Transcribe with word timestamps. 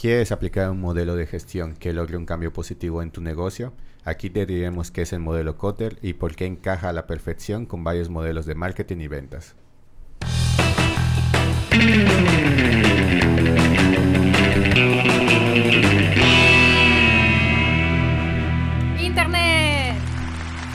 ¿Quieres 0.00 0.30
aplicar 0.30 0.70
un 0.70 0.80
modelo 0.80 1.16
de 1.16 1.26
gestión 1.26 1.74
que 1.74 1.92
logre 1.92 2.16
un 2.16 2.24
cambio 2.24 2.52
positivo 2.52 3.02
en 3.02 3.10
tu 3.10 3.20
negocio? 3.20 3.72
Aquí 4.04 4.30
te 4.30 4.46
diremos 4.46 4.92
qué 4.92 5.02
es 5.02 5.12
el 5.12 5.18
modelo 5.18 5.58
Cotter 5.58 5.98
y 6.02 6.12
por 6.12 6.36
qué 6.36 6.46
encaja 6.46 6.90
a 6.90 6.92
la 6.92 7.08
perfección 7.08 7.66
con 7.66 7.82
varios 7.82 8.08
modelos 8.08 8.46
de 8.46 8.54
marketing 8.54 8.98
y 8.98 9.08
ventas. 9.08 9.56
Internet. 19.02 19.96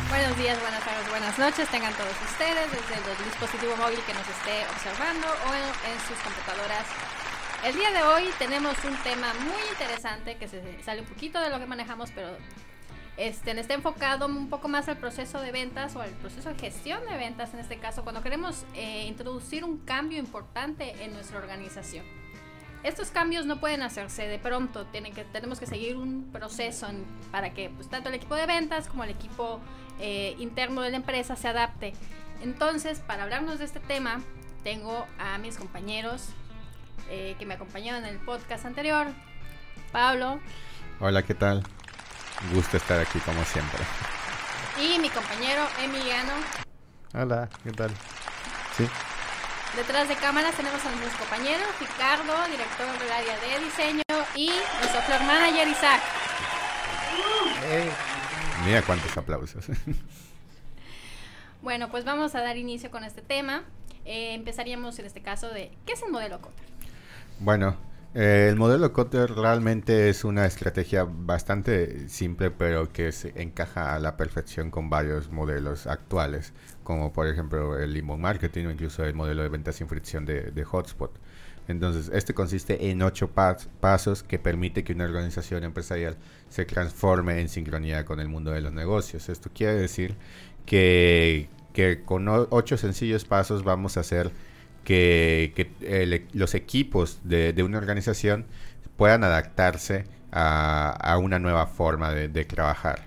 Buenos 0.10 0.38
días, 0.38 0.60
buenas 0.60 0.84
tardes, 0.84 1.10
buenas 1.10 1.40
noches. 1.40 1.70
Tengan 1.70 1.94
todos 1.94 2.12
ustedes 2.30 2.70
desde 2.70 2.96
el 3.10 3.24
dispositivo 3.24 3.78
móvil 3.78 4.00
que 4.06 4.14
nos 4.16 4.28
esté 4.28 4.68
observando 4.70 5.28
o 5.48 5.54
en 5.56 5.98
sus 6.10 6.20
computadoras 6.20 7.23
el 7.64 7.76
día 7.76 7.92
de 7.92 8.04
hoy 8.04 8.24
tenemos 8.38 8.76
un 8.84 8.96
tema 9.04 9.34
muy 9.36 9.62
interesante 9.72 10.36
que 10.36 10.50
se 10.50 10.62
sale 10.84 11.02
un 11.02 11.08
poquito 11.08 11.40
de 11.40 11.50
lo 11.50 11.60
que 11.60 11.66
manejamos, 11.66 12.12
pero 12.12 12.28
este, 13.16 13.58
está 13.58 13.74
enfocado 13.74 14.26
un 14.26 14.50
poco 14.50 14.68
más 14.68 14.90
al 14.90 14.98
proceso 14.98 15.40
de 15.40 15.54
ventas 15.54 15.96
o 15.96 16.02
al 16.02 16.10
proceso 16.10 16.50
de 16.50 16.56
gestión 16.56 17.00
de 17.10 17.16
ventas 17.16 17.54
en 17.54 17.62
este 17.62 17.78
caso, 17.78 18.04
cuando 18.04 18.22
queremos 18.22 18.66
eh, 18.74 19.06
introducir 19.08 19.64
un 19.64 19.78
cambio 19.78 20.20
importante 20.20 21.04
en 21.04 21.14
nuestra 21.14 21.38
organización. 21.38 22.06
Estos 22.84 23.12
cambios 23.12 23.46
no 23.46 23.62
pueden 23.62 23.82
hacerse 23.82 24.28
de 24.28 24.40
pronto, 24.40 24.86
tienen 24.88 25.14
que, 25.14 25.24
tenemos 25.24 25.58
que 25.58 25.66
seguir 25.66 25.96
un 25.96 26.32
proceso 26.34 26.88
para 27.32 27.54
que 27.54 27.70
pues, 27.70 27.88
tanto 27.88 28.10
el 28.10 28.16
equipo 28.16 28.36
de 28.36 28.46
ventas 28.46 28.90
como 28.90 29.06
el 29.06 29.12
equipo 29.12 29.62
eh, 30.02 30.36
interno 30.38 30.82
de 30.82 30.90
la 30.90 30.98
empresa 30.98 31.38
se 31.38 31.48
adapte. 31.48 31.94
Entonces, 32.42 33.00
para 33.00 33.24
hablarnos 33.24 33.60
de 33.60 33.66
este 33.66 33.80
tema, 33.80 34.22
tengo 34.66 35.06
a 35.18 35.38
mis 35.38 35.56
compañeros 35.58 36.28
eh, 37.10 37.36
que 37.40 37.46
me 37.46 37.56
acompañó 37.56 37.96
en 37.96 38.06
el 38.06 38.18
podcast 38.18 38.66
anterior. 38.66 39.08
Pablo. 39.92 40.40
Hola, 41.00 41.24
¿qué 41.24 41.34
tal? 41.34 41.64
gusto 42.52 42.78
estar 42.78 43.00
aquí 43.00 43.20
como 43.20 43.44
siempre. 43.46 43.84
Y 44.82 45.00
mi 45.00 45.10
compañero 45.10 45.64
Emiliano. 45.82 46.34
Hola, 47.14 47.50
¿qué 47.64 47.72
tal? 47.72 47.92
Sí. 48.76 48.88
Detrás 49.76 50.08
de 50.08 50.16
cámaras 50.16 50.56
tenemos 50.56 50.84
a 50.86 50.90
nuestros 50.90 51.16
compañeros, 51.16 51.68
Ricardo, 51.80 52.34
director 52.50 53.00
del 53.00 53.12
área 53.12 53.40
de 53.40 53.64
diseño, 53.64 54.04
y 54.36 54.52
nuestro 54.80 55.02
floor 55.02 55.24
manager 55.24 55.68
Isaac. 55.68 56.02
Mira 58.66 58.82
cuántos 58.82 59.16
aplausos. 59.18 59.66
bueno, 61.62 61.90
pues 61.90 62.06
vamos 62.06 62.36
a 62.36 62.42
dar 62.42 62.58
inicio 62.58 62.92
con 62.92 63.04
este 63.04 63.22
tema. 63.22 63.64
Eh, 64.06 64.34
empezaríamos 64.34 65.00
en 65.00 65.06
este 65.06 65.22
caso 65.22 65.50
de 65.50 65.72
¿qué 65.86 65.94
es 65.94 66.04
el 66.04 66.12
modelo 66.12 66.42
Cotter? 66.42 66.73
Bueno, 67.44 67.76
eh, 68.14 68.48
el 68.50 68.56
modelo 68.56 68.94
Cotter 68.94 69.30
realmente 69.30 70.08
es 70.08 70.24
una 70.24 70.46
estrategia 70.46 71.04
bastante 71.04 72.08
simple, 72.08 72.52
pero 72.52 72.94
que 72.94 73.12
se 73.12 73.34
encaja 73.36 73.94
a 73.94 74.00
la 74.00 74.16
perfección 74.16 74.72
con 74.72 74.90
varios 74.90 75.30
modelos 75.30 75.86
actuales, 75.86 76.54
como 76.86 77.12
por 77.12 77.28
ejemplo 77.28 77.78
el 77.78 77.98
inbound 77.98 78.22
marketing 78.22 78.68
o 78.68 78.72
incluso 78.72 79.04
el 79.04 79.14
modelo 79.14 79.44
de 79.44 79.50
ventas 79.50 79.76
sin 79.76 79.90
fricción 79.90 80.26
de, 80.26 80.64
Hotspot. 80.64 81.20
Entonces, 81.68 82.10
este 82.14 82.34
consiste 82.34 82.90
en 82.90 83.02
ocho 83.02 83.30
pasos 83.30 84.24
que 84.24 84.40
permite 84.40 84.86
que 84.86 84.94
una 84.94 85.04
organización 85.04 85.66
empresarial 85.66 86.16
se 86.48 86.64
transforme 86.64 87.42
en 87.42 87.50
sincronía 87.50 88.06
con 88.06 88.22
el 88.22 88.30
mundo 88.30 88.52
de 88.52 88.62
los 88.62 88.72
negocios. 88.72 89.28
Esto 89.28 89.50
quiere 89.54 89.74
decir 89.74 90.16
que, 90.66 91.50
que 91.74 92.04
con 92.06 92.26
ocho 92.30 92.78
sencillos 92.78 93.26
pasos 93.26 93.66
vamos 93.66 93.98
a 93.98 94.00
hacer 94.00 94.32
que, 94.84 95.54
e, 95.82 96.28
los 96.34 96.56
equipos 96.56 97.20
de, 97.24 97.62
una 97.64 97.78
organización 97.78 98.46
puedan 98.98 99.24
adaptarse 99.24 100.06
a, 100.32 101.18
una 101.22 101.40
nueva 101.40 101.68
forma 101.68 102.12
de, 102.12 102.46
trabajar. 102.46 103.06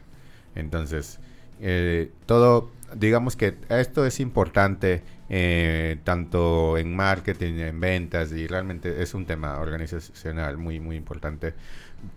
Entonces, 0.54 1.18
eh, 1.60 2.10
todo, 2.26 2.70
digamos 2.94 3.36
que 3.36 3.56
esto 3.68 4.06
es 4.06 4.20
importante 4.20 5.02
eh, 5.28 5.98
tanto 6.04 6.78
en 6.78 6.94
marketing, 6.94 7.54
en 7.58 7.80
ventas 7.80 8.32
y 8.32 8.46
realmente 8.46 9.02
es 9.02 9.12
un 9.14 9.26
tema 9.26 9.58
organizacional 9.58 10.56
muy, 10.56 10.80
muy 10.80 10.96
importante 10.96 11.54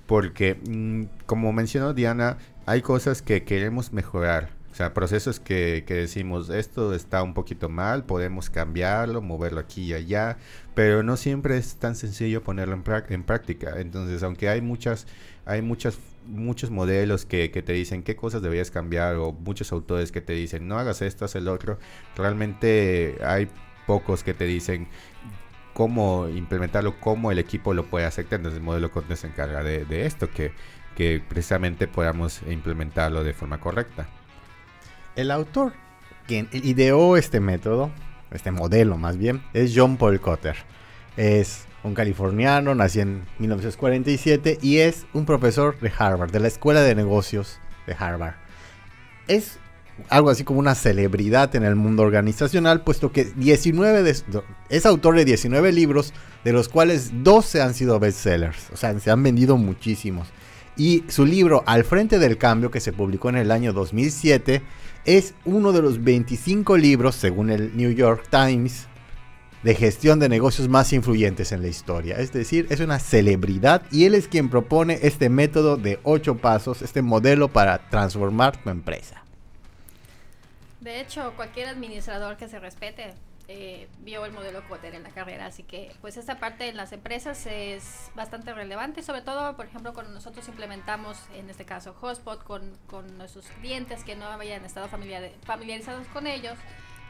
porque, 0.05 0.55
mm, 0.55 1.25
como 1.25 1.53
mencionó 1.53 1.93
Diana, 1.93 2.37
hay 2.65 2.81
cosas 2.81 3.21
que 3.21 3.43
queremos 3.43 3.93
mejorar 3.93 4.49
procesos 4.93 5.39
que, 5.39 5.83
decimos, 5.87 6.49
esto 6.49 6.93
está 6.93 7.21
un 7.21 7.33
poquito 7.33 7.69
mal, 7.69 8.05
podemos 8.05 8.49
cambiarlo, 8.49 9.21
moverlo 9.21 9.59
aquí 9.59 9.83
y 9.83 9.93
allá, 9.93 10.37
pero 10.73 11.03
no 11.03 11.17
siempre 11.17 11.57
es 11.57 11.75
tan 11.75 11.95
sencillo 11.95 12.43
ponerlo 12.43 12.75
en, 12.75 13.23
práctica. 13.23 13.79
Entonces, 13.79 14.23
aunque 14.23 14.47
hay 14.49 14.61
muchas, 14.61 15.05
hay 15.45 15.61
muchas, 15.61 15.99
muchos 16.25 16.71
modelos 16.71 17.25
que, 17.25 17.51
que, 17.51 17.61
te 17.61 17.73
dicen 17.73 18.03
qué 18.03 18.15
cosas 18.15 18.41
deberías 18.41 18.71
cambiar, 18.71 19.15
o 19.15 19.33
muchos 19.33 19.71
autores 19.71 20.11
que 20.11 20.21
te 20.21 20.33
dicen, 20.33 20.67
no 20.67 20.79
hagas 20.79 21.01
esto, 21.01 21.25
haz 21.25 21.35
el 21.35 21.47
otro, 21.47 21.77
realmente 22.15 23.17
hay 23.23 23.49
pocos 23.85 24.23
que 24.23 24.33
te 24.33 24.45
dicen 24.45 24.87
cómo 25.73 26.27
implementarlo, 26.29 26.99
cómo 26.99 27.31
el 27.31 27.39
equipo 27.39 27.73
lo 27.73 27.85
puede 27.85 28.05
hacer. 28.05 28.27
Entonces, 28.31 28.57
el 28.59 28.63
modelo 28.63 28.91
Conte 28.91 29.15
se 29.15 29.27
encarga 29.27 29.63
de, 29.63 30.05
esto, 30.05 30.29
que 30.31 30.53
precisamente 31.27 31.87
podamos 31.87 32.41
implementarlo 32.49 33.23
de 33.23 33.33
forma 33.33 33.59
correcta. 33.59 34.07
El 35.19 35.31
autor 35.31 35.73
quien 36.27 36.47
ideó 36.53 37.17
este 37.17 37.41
método, 37.41 37.91
este 38.31 38.51
modelo 38.51 38.97
más 38.97 39.17
bien, 39.17 39.43
es 39.53 39.73
John 39.75 39.97
Paul 39.97 40.21
Cotter. 40.21 40.55
Es 41.17 41.65
un 41.83 41.93
californiano, 41.93 42.73
nació 42.73 43.01
en 43.01 43.25
1947 43.37 44.59
y 44.61 44.77
es 44.77 45.07
un 45.11 45.25
profesor 45.25 45.77
de 45.81 45.91
Harvard, 45.97 46.31
de 46.31 46.39
la 46.39 46.47
Escuela 46.47 46.79
de 46.79 46.95
Negocios 46.95 47.59
de 47.85 47.97
Harvard. 47.99 48.35
Es 49.27 49.59
algo 50.07 50.29
así 50.29 50.45
como 50.45 50.59
una 50.59 50.73
celebridad 50.73 51.53
en 51.53 51.65
el 51.65 51.75
mundo 51.75 52.03
organizacional, 52.03 52.85
puesto 52.85 53.11
que 53.11 53.25
19 53.25 54.09
es 54.69 54.85
autor 54.85 55.17
de 55.17 55.25
19 55.25 55.73
libros, 55.73 56.13
de 56.45 56.53
los 56.53 56.69
cuales 56.69 57.11
12 57.25 57.61
han 57.61 57.73
sido 57.73 57.99
bestsellers, 57.99 58.69
o 58.71 58.77
sea, 58.77 58.97
se 58.97 59.11
han 59.11 59.21
vendido 59.21 59.57
muchísimos. 59.57 60.29
Y 60.79 61.03
su 61.09 61.25
libro 61.25 61.61
Al 61.65 61.83
frente 61.83 62.19
del 62.19 62.37
cambio, 62.37 62.71
que 62.71 62.79
se 62.79 62.93
publicó 62.93 63.27
en 63.27 63.35
el 63.35 63.51
año 63.51 63.73
2007, 63.73 64.61
es 65.03 65.33
uno 65.43 65.73
de 65.73 65.81
los 65.81 66.01
25 66.01 66.77
libros, 66.77 67.15
según 67.15 67.49
el 67.49 67.75
New 67.75 67.91
York 67.91 68.29
Times, 68.31 68.87
de 69.61 69.75
gestión 69.75 70.19
de 70.19 70.29
negocios 70.29 70.69
más 70.69 70.93
influyentes 70.93 71.51
en 71.51 71.61
la 71.61 71.67
historia. 71.67 72.17
Es 72.17 72.31
decir, 72.31 72.65
es 72.69 72.79
una 72.79 72.97
celebridad 72.97 73.83
y 73.91 74.05
él 74.05 74.15
es 74.15 74.29
quien 74.29 74.49
propone 74.49 74.99
este 75.01 75.27
método 75.27 75.75
de 75.75 75.99
8 76.03 76.37
pasos, 76.37 76.81
este 76.81 77.01
modelo 77.01 77.49
para 77.49 77.89
transformar 77.89 78.55
tu 78.55 78.69
empresa. 78.69 79.25
De 80.79 81.01
hecho, 81.01 81.33
cualquier 81.35 81.67
administrador 81.67 82.37
que 82.37 82.47
se 82.47 82.57
respete 82.57 83.15
eh, 83.51 83.87
vio 84.01 84.25
el 84.25 84.31
modelo 84.31 84.61
Cotter 84.69 84.93
en 84.93 85.01
la 85.01 85.09
carrera, 85.09 85.47
así 85.47 85.63
que 85.63 85.91
pues 86.01 86.17
esta 86.17 86.39
parte 86.39 86.69
en 86.69 86.77
las 86.77 86.91
empresas 86.91 87.47
es 87.47 88.11
bastante 88.13 88.53
relevante, 88.53 89.01
sobre 89.01 89.23
todo, 89.23 89.55
por 89.55 89.65
ejemplo, 89.65 89.91
cuando 89.91 90.13
nosotros 90.13 90.47
implementamos, 90.47 91.17
en 91.33 91.49
este 91.49 91.65
caso, 91.65 91.95
Hotspot 91.95 92.43
con, 92.43 92.77
con 92.85 93.17
nuestros 93.17 93.47
clientes 93.59 94.03
que 94.03 94.15
no 94.15 94.27
habían 94.27 94.63
estado 94.65 94.87
familiarizados 94.87 96.05
con 96.13 96.27
ellos. 96.27 96.59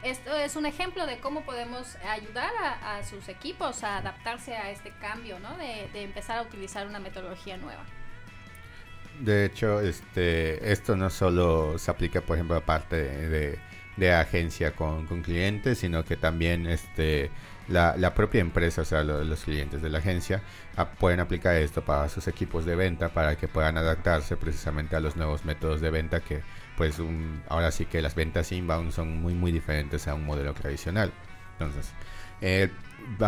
Esto 0.02 0.34
es 0.34 0.56
un 0.56 0.64
ejemplo 0.64 1.04
de 1.04 1.18
cómo 1.20 1.42
podemos 1.42 1.96
ayudar 1.96 2.50
a, 2.82 3.04
sus 3.04 3.28
equipos 3.28 3.84
a 3.84 3.98
adaptarse 3.98 4.56
a 4.56 4.70
este 4.70 4.92
cambio, 4.98 5.38
¿no? 5.40 5.54
De, 5.58 5.90
de 5.92 6.04
empezar 6.04 6.38
a 6.38 6.42
utilizar 6.42 6.86
una 6.86 7.00
metodología 7.00 7.58
nueva. 7.58 7.84
De 9.20 9.44
hecho, 9.44 9.82
este, 9.82 10.72
esto 10.72 10.96
no 10.96 11.10
solo 11.10 11.76
se 11.76 11.90
aplica, 11.90 12.22
por 12.22 12.36
ejemplo, 12.36 12.56
aparte 12.56 12.96
de 12.96 13.28
de 13.28 13.58
agencia 14.08 14.72
con, 14.72 15.06
clientes, 15.22 15.78
sino 15.78 16.04
que 16.04 16.16
también 16.16 16.66
este, 16.66 17.30
la, 17.68 18.14
propia 18.14 18.40
empresa, 18.40 18.82
o 18.82 18.84
sea, 18.84 19.02
los 19.02 19.44
clientes 19.44 19.82
de 19.82 19.90
la 19.90 19.98
agencia, 19.98 20.42
pueden 20.98 21.20
aplicar 21.20 21.56
esto 21.56 21.84
para 21.84 22.08
sus 22.08 22.26
equipos 22.28 22.64
de 22.64 22.76
venta 22.76 23.10
para 23.10 23.36
que 23.36 23.48
puedan 23.48 23.76
adaptarse 23.76 24.36
precisamente 24.36 24.96
a 24.96 25.00
los 25.00 25.16
nuevos 25.16 25.44
métodos 25.44 25.80
de 25.80 25.90
venta 25.90 26.20
que, 26.20 26.42
pues, 26.76 26.96
ahora 27.48 27.70
sí 27.70 27.86
que 27.86 28.00
las 28.00 28.14
ventas 28.14 28.52
inbound 28.52 28.92
son 28.92 29.20
muy, 29.20 29.34
muy 29.34 29.52
diferentes 29.52 30.08
a 30.08 30.14
un 30.14 30.24
modelo 30.24 30.54
tradicional. 30.54 31.12
Entonces, 31.52 31.92
eh, 32.40 32.70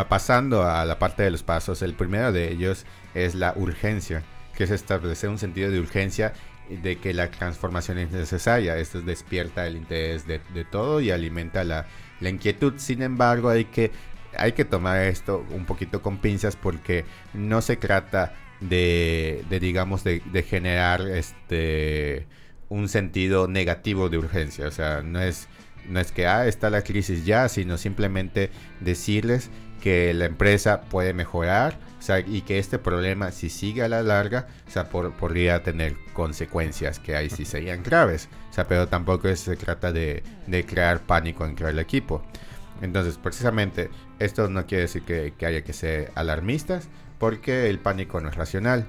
pasando 0.08 0.64
a 0.64 0.84
la 0.84 0.98
parte 0.98 1.22
de 1.22 1.30
los 1.30 1.42
pasos, 1.42 1.82
el 1.82 1.94
primero 1.94 2.32
de 2.32 2.50
ellos 2.50 2.86
es 3.14 3.34
la 3.34 3.52
urgencia, 3.56 4.22
que 4.56 4.64
es 4.64 4.70
establecer 4.70 5.28
un 5.28 5.38
sentido 5.38 5.70
de 5.70 5.80
urgencia 5.80 6.32
de 6.68 6.96
que 6.96 7.12
la 7.12 7.30
transformación 7.30 7.98
es 7.98 8.10
necesaria. 8.10 8.76
Esto 8.76 9.00
despierta 9.02 9.66
el 9.66 9.76
interés 9.76 10.26
de, 10.26 10.40
todo 10.70 11.00
y 11.00 11.10
alimenta 11.10 11.64
la, 11.64 11.86
inquietud. 12.20 12.74
Sin 12.76 13.02
embargo, 13.02 13.48
hay 13.48 13.66
que, 13.66 13.90
hay 14.36 14.52
que 14.52 14.64
tomar 14.64 15.02
esto 15.02 15.44
un 15.50 15.64
poquito 15.64 16.02
con 16.02 16.18
pinzas 16.18 16.56
porque 16.56 17.04
no 17.34 17.60
se 17.60 17.76
trata 17.76 18.34
de, 18.60 19.44
digamos, 19.60 20.04
de, 20.04 20.20
generar 20.48 21.02
este 21.02 22.26
un 22.68 22.88
sentido 22.88 23.48
negativo 23.48 24.08
de 24.08 24.18
urgencia. 24.18 24.66
O 24.66 24.70
sea, 24.70 25.02
no 25.02 25.20
es 25.20 25.48
no 25.88 25.98
es 25.98 26.12
que 26.12 26.26
ah, 26.26 26.46
está 26.46 26.70
la 26.70 26.82
crisis 26.82 27.26
ya, 27.26 27.48
sino 27.48 27.76
simplemente 27.76 28.50
decirles 28.80 29.50
que 29.82 30.14
la 30.14 30.26
empresa 30.26 30.82
puede 30.82 31.12
mejorar 31.12 31.76
y 32.26 32.42
que 32.42 32.58
este 32.58 32.78
problema, 32.78 33.30
si 33.30 33.48
sigue 33.48 33.82
a 33.82 33.88
la 33.88 34.02
larga, 34.02 34.48
sea, 34.66 34.88
podría 34.88 35.62
tener 35.62 35.96
consecuencias 36.12 36.98
que 36.98 37.14
ahí 37.14 37.30
sí 37.30 37.44
serían 37.44 37.82
graves. 37.82 38.28
Pero 38.68 38.88
tampoco 38.88 39.34
se 39.36 39.56
trata 39.56 39.92
de, 39.92 40.22
crear 40.66 41.00
pánico 41.00 41.44
entre 41.44 41.70
el 41.70 41.78
equipo. 41.78 42.22
Entonces, 42.80 43.18
precisamente, 43.18 43.90
esto 44.18 44.48
no 44.48 44.66
quiere 44.66 44.82
decir 44.82 45.02
que, 45.02 45.34
que 45.38 45.46
haya 45.46 45.62
que 45.62 45.72
ser 45.72 46.10
alarmistas, 46.14 46.88
porque 47.18 47.70
el 47.70 47.78
pánico 47.78 48.20
no 48.20 48.28
es 48.28 48.34
racional. 48.34 48.86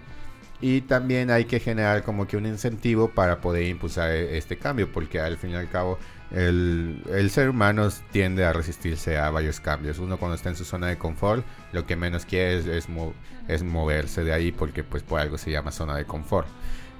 Y 0.61 0.81
también 0.81 1.29
hay 1.29 1.45
que 1.45 1.59
generar 1.59 2.03
como 2.03 2.25
que 2.25 2.37
un 2.37 2.45
incentivo 2.45 3.09
para 3.09 3.41
poder 3.41 3.63
impulsar 3.63 4.11
e, 4.11 4.37
este 4.37 4.57
cambio, 4.57 4.91
porque 4.91 5.19
al 5.19 5.37
fin 5.37 5.51
y 5.51 5.55
al 5.55 5.69
cabo 5.69 5.99
el, 6.33 7.29
ser 7.29 7.49
humano 7.49 7.87
tiende 8.11 8.43
a 8.45 8.53
resistirse 8.53 9.17
a 9.17 9.29
varios 9.29 9.59
cambios. 9.59 9.99
Uno 9.99 10.17
cuando 10.17 10.35
está 10.35 10.49
en 10.49 10.55
su 10.55 10.65
zona 10.65 10.87
de 10.87 10.97
confort, 10.97 11.45
lo 11.71 11.85
que 11.85 11.95
menos 11.95 12.25
quiere 12.25 12.77
es, 12.77 13.63
moverse 13.63 14.23
de 14.23 14.33
ahí 14.33 14.51
porque 14.51 14.83
pues 14.83 15.03
por 15.03 15.19
algo 15.19 15.37
se 15.37 15.51
llama 15.51 15.71
zona 15.71 15.95
de 15.95 16.05
confort. 16.05 16.47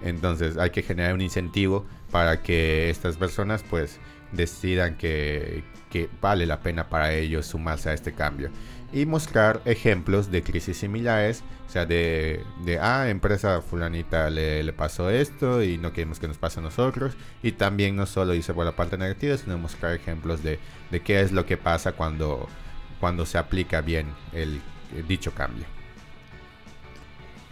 Entonces 0.03 0.57
hay 0.57 0.69
que 0.69 0.83
generar 0.83 1.13
un 1.13 1.21
incentivo 1.21 1.85
para 2.12 2.41
que 2.41 2.89
estas 2.89 3.18
personas 3.18 3.63
pues 3.69 4.00
decidan 4.31 4.95
que 4.95 5.63
vale 6.21 6.45
la 6.45 6.59
pena 6.59 6.89
para 6.89 7.13
ellos 7.13 7.45
sumarse 7.45 7.89
a 7.89 7.94
este 7.94 8.13
cambio 8.13 8.50
y 8.94 9.07
mostrar 9.07 9.62
ejemplos 9.66 10.30
de 10.30 10.44
crisis 10.44 10.78
similares, 10.78 11.44
o 11.68 11.72
sea, 11.72 11.88
de, 11.88 12.44
de 12.63 12.80
ah, 12.80 13.10
empresa 13.10 13.60
fulanita 13.62 14.30
le, 14.30 14.72
pasó 14.74 15.10
esto 15.10 15.63
y 15.63 15.80
no 15.80 15.92
queremos 15.92 16.19
que 16.19 16.28
nos 16.28 16.38
pase 16.38 16.60
a 16.60 16.63
nosotros, 16.63 17.13
y 17.42 17.54
también 17.54 17.95
no 17.95 18.06
solo 18.06 18.36
irse 18.36 18.54
por 18.54 18.66
la 18.66 18.75
parte 18.75 18.98
negativa, 18.98 19.36
sino 19.36 19.57
mostrar 19.57 19.95
ejemplos 19.95 20.44
de, 20.44 20.60
de 20.92 21.01
qué 21.01 21.22
es 21.22 21.31
lo 21.31 21.48
que 21.48 21.57
pasa 21.57 21.94
cuando, 21.94 22.48
cuando 23.00 23.25
se 23.25 23.40
aplica 23.40 23.81
bien 23.81 24.07
el, 24.31 24.62
dicho 25.07 25.34
cambio. 25.34 25.66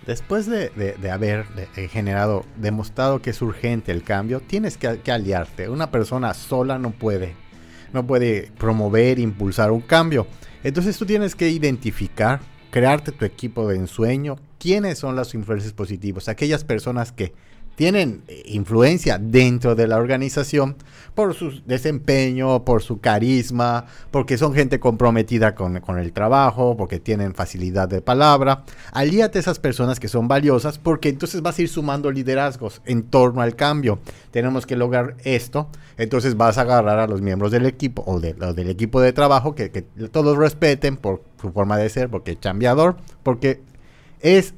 Después 0.06 0.46
de, 0.46 0.70
de, 0.70 1.12
haber 1.12 1.46
generado, 1.90 2.46
demostrado 2.56 3.22
que 3.22 3.32
es 3.32 3.42
urgente 3.42 3.92
el 3.92 4.04
cambio, 4.04 4.42
tienes 4.42 4.78
que 4.78 5.12
aliarte. 5.12 5.70
Una 5.70 5.90
persona 5.92 6.34
sola 6.34 6.78
no 6.78 6.92
puede, 6.92 7.36
no 7.94 8.08
puede 8.08 8.52
promover, 8.58 9.20
impulsar 9.20 9.72
un 9.72 9.82
cambio. 9.82 10.28
Entonces 10.64 10.98
tú 10.98 11.06
tienes 11.06 11.36
que 11.36 11.50
identificar, 11.50 12.40
crearte 12.70 13.12
tu 13.12 13.26
equipo 13.26 13.68
de 13.68 13.78
ensueño, 13.78 14.38
quiénes 14.60 15.00
son 15.00 15.16
los 15.16 15.34
influencers 15.34 15.74
positivos, 15.74 16.30
aquellas 16.30 16.64
personas 16.64 17.12
que 17.12 17.34
tienen 17.82 18.22
eh, 18.28 18.44
influencia 18.46 19.18
dentro 19.18 19.74
de 19.74 19.88
la 19.88 19.98
organización 19.98 20.76
por 21.16 21.34
su 21.34 21.64
desempeño, 21.66 22.64
por 22.64 22.84
su 22.84 23.00
carisma, 23.00 23.88
porque 24.12 24.38
son 24.38 24.54
gente 24.54 24.80
comprometida 24.80 25.56
con, 25.56 25.82
el 25.98 26.14
trabajo, 26.14 26.78
porque 26.78 27.00
tienen 27.00 27.34
facilidad 27.34 27.90
de 27.90 28.00
palabra. 28.02 28.66
Alíate 28.92 29.40
a 29.40 29.42
esas 29.42 29.58
personas 29.58 30.00
que 30.00 30.10
son 30.10 30.28
valiosas 30.28 30.78
porque 30.78 31.10
entonces 31.10 31.42
vas 31.42 31.58
a 31.58 31.64
ir 31.64 31.70
sumando 31.70 32.12
liderazgos 32.12 32.84
en 32.86 33.02
torno 33.02 33.42
al 33.42 33.56
cambio. 33.56 33.98
Tenemos 34.30 34.68
que 34.68 34.76
lograr 34.76 35.16
esto. 35.24 35.68
Entonces 35.98 36.38
vas 36.38 36.60
a 36.60 36.62
agarrar 36.62 37.00
a 37.00 37.08
los 37.08 37.24
miembros 37.24 37.52
del 37.52 37.66
equipo 37.66 38.04
o, 38.06 38.20
del 38.20 38.70
equipo 38.70 39.02
de 39.02 39.12
trabajo 39.12 39.56
que, 39.56 39.72
que 39.72 39.82
todos 39.82 40.38
respeten 40.38 40.98
por 40.98 41.24
su 41.42 41.52
forma 41.52 41.80
de 41.80 41.90
ser, 41.90 42.10
porque 42.10 42.34
es 42.34 42.40
chambeador, 42.40 42.98
porque 43.24 43.60
es 44.20 44.54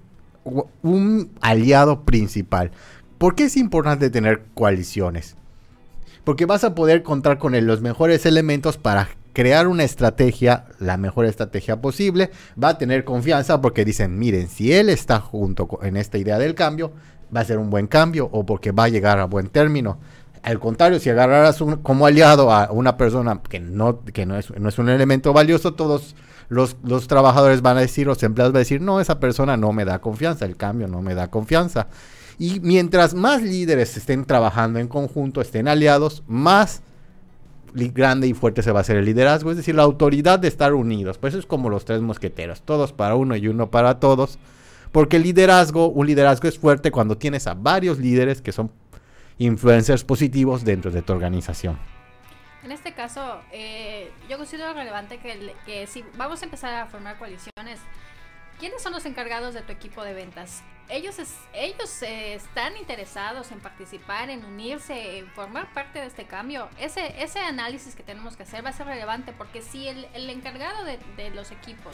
un 0.82 1.32
aliado 1.42 2.02
principal. 2.02 2.72
¿Por 3.24 3.36
qué 3.36 3.46
es 3.46 3.56
importante 3.56 4.10
tener 4.10 4.44
coaliciones? 4.54 5.38
Porque 6.26 6.46
vas 6.46 6.66
a 6.66 6.76
poder 6.76 7.04
contar 7.04 7.38
con 7.38 7.54
los 7.66 7.80
mejores 7.80 8.26
elementos 8.26 8.78
para 8.78 9.08
crear 9.32 9.70
una 9.70 9.86
estrategia, 9.86 10.66
la 10.80 10.98
mejor 10.98 11.26
estrategia 11.26 11.80
posible. 11.80 12.32
Va 12.62 12.68
a 12.68 12.78
tener 12.78 13.06
confianza 13.06 13.62
porque 13.62 13.86
dicen, 13.86 14.20
miren, 14.20 14.50
si 14.50 14.74
él 14.74 14.90
está 14.90 15.22
junto 15.22 15.70
en 15.84 15.96
esta 15.96 16.18
idea 16.18 16.38
del 16.38 16.54
cambio, 16.54 16.92
va 17.34 17.40
a 17.40 17.46
ser 17.46 17.60
un 17.60 17.70
buen 17.70 17.88
cambio 17.88 18.28
o 18.30 18.46
porque 18.46 18.74
va 18.74 18.84
a 18.84 18.90
llegar 18.90 19.20
a 19.20 19.24
buen 19.24 19.48
término. 19.48 20.00
Al 20.42 20.60
contrario, 20.60 21.00
si 21.00 21.10
agarraras 21.10 21.64
como 21.82 22.06
aliado 22.06 22.52
a 22.52 22.74
una 22.74 22.98
persona 22.98 23.40
que 23.42 23.62
no, 23.62 24.04
que 24.04 24.26
no, 24.26 24.38
es, 24.38 24.52
no 24.52 24.68
es 24.68 24.78
un 24.78 24.90
elemento 24.90 25.32
valioso, 25.32 25.76
todos 25.76 26.18
los, 26.50 26.76
los, 26.84 27.08
trabajadores 27.08 27.62
van 27.62 27.78
a 27.78 27.80
decir, 27.80 28.06
los 28.06 28.22
empleados 28.22 28.52
van 28.52 28.58
a 28.58 28.68
decir, 28.68 28.82
no, 28.82 29.00
esa 29.00 29.22
persona 29.22 29.56
no 29.56 29.72
me 29.72 29.86
da 29.86 30.00
confianza, 30.00 30.44
el 30.44 30.58
cambio 30.58 30.90
no 30.90 31.02
me 31.02 31.16
da 31.16 31.30
confianza. 31.30 31.88
Y 32.40 32.60
mientras 32.62 33.14
más 33.14 33.42
líderes 33.42 33.96
estén 33.98 34.26
trabajando 34.26 34.80
en 34.80 34.88
conjunto, 34.88 35.42
estén 35.42 35.68
aliados, 35.68 36.24
más 36.28 36.82
grande 37.74 38.28
y 38.28 38.34
fuerte 38.34 38.62
se 38.62 38.72
va 38.72 38.80
a 38.80 38.82
hacer 38.82 38.98
el 38.98 39.06
liderazgo, 39.06 39.52
es 39.52 39.58
decir, 39.58 39.76
la 39.76 39.84
autoridad 39.84 40.40
de 40.40 40.48
estar 40.48 40.74
unidos. 40.74 41.18
Pues 41.18 41.34
eso 41.34 41.40
es 41.40 41.46
como 41.46 41.70
los 41.70 41.86
tres 41.86 42.02
mosqueteros, 42.02 42.62
todos 42.62 42.94
para 42.94 43.16
uno 43.16 43.36
y 43.36 43.48
uno 43.48 43.72
para 43.72 44.00
todos. 44.00 44.38
Porque 44.92 45.18
el 45.18 45.24
liderazgo, 45.24 45.88
un 45.88 46.06
liderazgo 46.06 46.48
es 46.48 46.60
fuerte 46.60 46.92
cuando 46.92 47.18
tienes 47.18 47.48
a 47.48 47.56
varios 47.56 47.98
líderes 47.98 48.42
que 48.42 48.52
son 48.52 48.72
influencers 49.40 50.04
positivos 50.04 50.64
dentro 50.64 50.92
de 50.92 51.02
tu 51.02 51.14
organización. 51.14 51.80
En 52.64 52.72
este 52.72 52.94
caso, 52.94 53.40
eh, 53.52 54.12
yo 54.30 54.38
considero 54.38 54.74
relevante 54.74 55.18
que, 55.18 55.54
que 55.66 55.88
si 55.88 56.06
vamos 56.16 56.42
a 56.42 56.46
empezar 56.46 56.74
a 56.76 56.86
formar 56.86 57.18
coaliciones, 57.18 57.80
¿quiénes 58.64 58.82
son 58.82 58.94
los 58.94 59.06
encargados 59.06 59.54
de 59.54 59.62
tu 59.62 59.74
equipo 59.74 60.06
de 60.06 60.14
ventas? 60.14 60.64
ellos, 60.88 61.18
ellos 61.54 62.02
eh, 62.02 62.36
están 62.36 62.78
interesados 62.78 63.52
en 63.52 63.60
participar, 63.60 64.30
en 64.30 64.46
unirse, 64.46 65.18
en 65.18 65.28
formar 65.32 65.74
parte 65.74 66.00
de 66.00 66.06
este 66.06 66.24
cambio. 66.24 66.70
Ese, 66.80 67.22
ese 67.22 67.40
análisis 67.40 67.94
que 67.94 68.04
tenemos 68.04 68.38
que 68.38 68.44
hacer 68.44 68.64
va 68.64 68.70
a 68.70 68.74
ser 68.74 68.88
relevante 68.88 69.34
porque 69.34 69.62
si 69.62 69.90
el, 69.90 70.30
encargado 70.30 70.86
de, 70.86 70.98
de, 71.18 71.30
los 71.32 71.52
equipos 71.52 71.94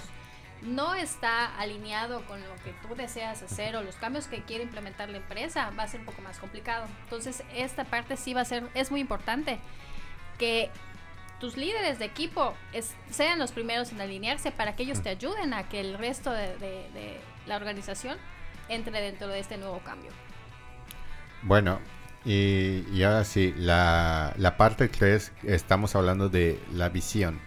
no 0.62 0.94
está 0.94 1.57
alineado 1.57 2.24
con 2.27 2.39
lo 2.39 2.56
que 2.63 2.71
tú 2.88 2.94
deseas 2.94 3.42
hacer 3.42 3.75
o 3.75 3.81
los 3.81 3.95
cambios 3.95 4.27
que 4.27 4.44
quiere 4.44 4.63
implementar 4.63 5.10
la 5.10 5.18
empresa, 5.18 5.71
va 5.71 5.83
a 5.83 5.88
ser 5.88 6.01
un 6.01 6.06
poco 6.06 6.21
más 6.21 6.38
complicado. 6.38 6.86
Entonces, 7.06 7.44
esta 7.56 7.83
parte 7.83 8.16
sí 8.16 8.36
va 8.36 8.42
a 8.42 8.45
ser, 8.45 8.69
es 8.75 8.92
muy 8.92 9.01
importante 9.01 9.60
que 10.38 10.69
tus 11.40 11.58
líderes 11.58 12.00
de 12.00 12.06
equipo 12.06 12.54
sean 13.10 13.40
los 13.40 13.52
primeros 13.52 13.92
en 13.92 14.02
alinearse 14.02 14.52
para 14.52 14.76
que 14.76 14.84
ellos 14.84 15.02
te 15.02 15.10
ayuden 15.10 15.54
a 15.54 15.70
que 15.70 15.80
el 15.80 15.98
resto 15.98 16.32
de, 16.32 17.20
la 17.48 17.56
organización 17.56 18.18
entre 18.68 19.02
dentro 19.02 19.28
de 19.28 19.40
este 19.40 19.58
nuevo 19.58 19.80
cambio. 19.80 20.12
Bueno, 21.42 21.80
y, 22.26 22.86
y 22.94 23.04
ahora 23.04 23.24
sí, 23.24 23.54
la, 23.58 24.34
la 24.38 24.58
parte 24.58 24.88
3 24.88 25.32
estamos 25.44 25.96
hablando 25.96 26.30
de 26.30 26.60
la 26.74 26.90
visión, 26.90 27.40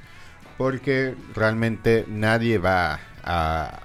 porque 0.56 1.14
realmente 1.34 2.04
nadie 2.08 2.58
va 2.58 2.98
a, 3.22 3.80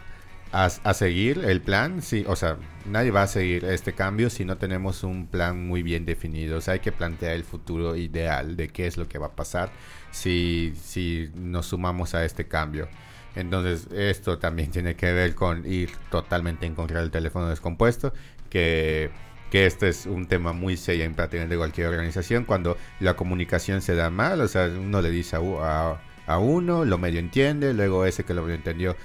a, 0.66 0.94
seguir 0.94 1.44
el 1.46 1.62
plan, 1.62 2.02
sí, 2.02 2.26
o 2.28 2.36
sea, 2.36 2.58
nadie 2.86 3.12
va 3.12 3.24
a 3.24 3.28
seguir 3.28 3.66
este 3.66 3.94
cambio 3.94 4.30
si 4.32 4.44
no 4.44 4.58
tenemos 4.58 5.04
un 5.04 5.28
plan 5.28 5.68
muy 5.68 5.84
bien 5.84 6.06
definido. 6.06 6.58
O 6.58 6.62
sea, 6.62 6.74
hay 6.74 6.80
que 6.80 6.92
plantear 6.92 7.34
el 7.34 7.44
futuro 7.44 7.96
ideal 7.96 8.56
de 8.56 8.70
qué 8.70 8.88
es 8.88 8.98
lo 8.98 9.08
que 9.08 9.20
va 9.20 9.28
a 9.28 9.36
pasar 9.36 9.70
si, 10.12 10.74
si 10.82 11.30
nos 11.36 11.68
sumamos 11.68 12.16
a 12.16 12.26
este 12.26 12.48
cambio. 12.48 12.88
Entonces, 13.36 13.88
esto 13.94 14.40
también 14.40 14.72
tiene 14.72 14.96
que 14.96 15.12
ver 15.14 15.36
con 15.36 15.64
ir 15.72 15.92
totalmente 16.10 16.66
en 16.66 16.74
contra 16.74 17.02
del 17.02 17.12
teléfono 17.12 17.48
descompuesto, 17.50 18.12
que, 18.50 19.12
que 19.52 19.68
este 19.68 19.90
es 19.90 20.08
un 20.08 20.26
tema 20.28 20.54
muy 20.54 20.76
serio 20.76 21.06
en 21.06 21.14
prácticamente 21.14 21.56
cualquier 21.56 21.88
organización. 21.88 22.46
Cuando 22.46 22.78
la 23.00 23.16
comunicación 23.16 23.84
se 23.84 23.94
da 23.94 24.10
mal, 24.10 24.42
o 24.42 24.48
sea, 24.48 24.66
uno 24.66 25.04
le 25.04 25.12
dice 25.12 25.36
a, 25.36 25.40
a, 25.40 26.02
uno, 26.36 26.86
lo 26.86 26.98
medio 26.98 27.19
entiende, 27.19 27.74
luego 27.74 28.05
ese 28.05 28.24
que 28.25 28.34
lo 28.34 28.41
medio 28.41 28.55
entendió 28.55 28.96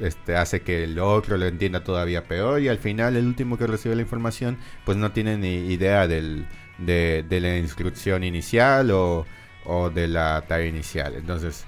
este, 0.00 0.36
hace 0.36 0.62
que 0.62 0.84
el 0.84 0.98
otro 0.98 1.36
lo 1.36 1.46
entienda 1.46 1.84
todavía 1.84 2.24
peor, 2.24 2.60
y 2.60 2.68
al 2.68 2.78
final 2.78 3.16
el 3.16 3.26
último 3.26 3.56
que 3.56 3.66
recibe 3.66 3.94
la 3.94 4.02
información, 4.02 4.58
pues 4.84 4.98
no 4.98 5.12
tiene 5.12 5.36
ni 5.38 5.72
idea 5.72 6.06
del, 6.08 6.46
de, 6.78 7.24
la 7.30 7.56
instrucción 7.56 8.24
inicial 8.24 8.90
o, 8.90 9.26
o 9.64 9.90
de 9.90 10.08
la 10.08 10.44
tarea 10.48 10.66
inicial. 10.66 11.14
Entonces, 11.14 11.64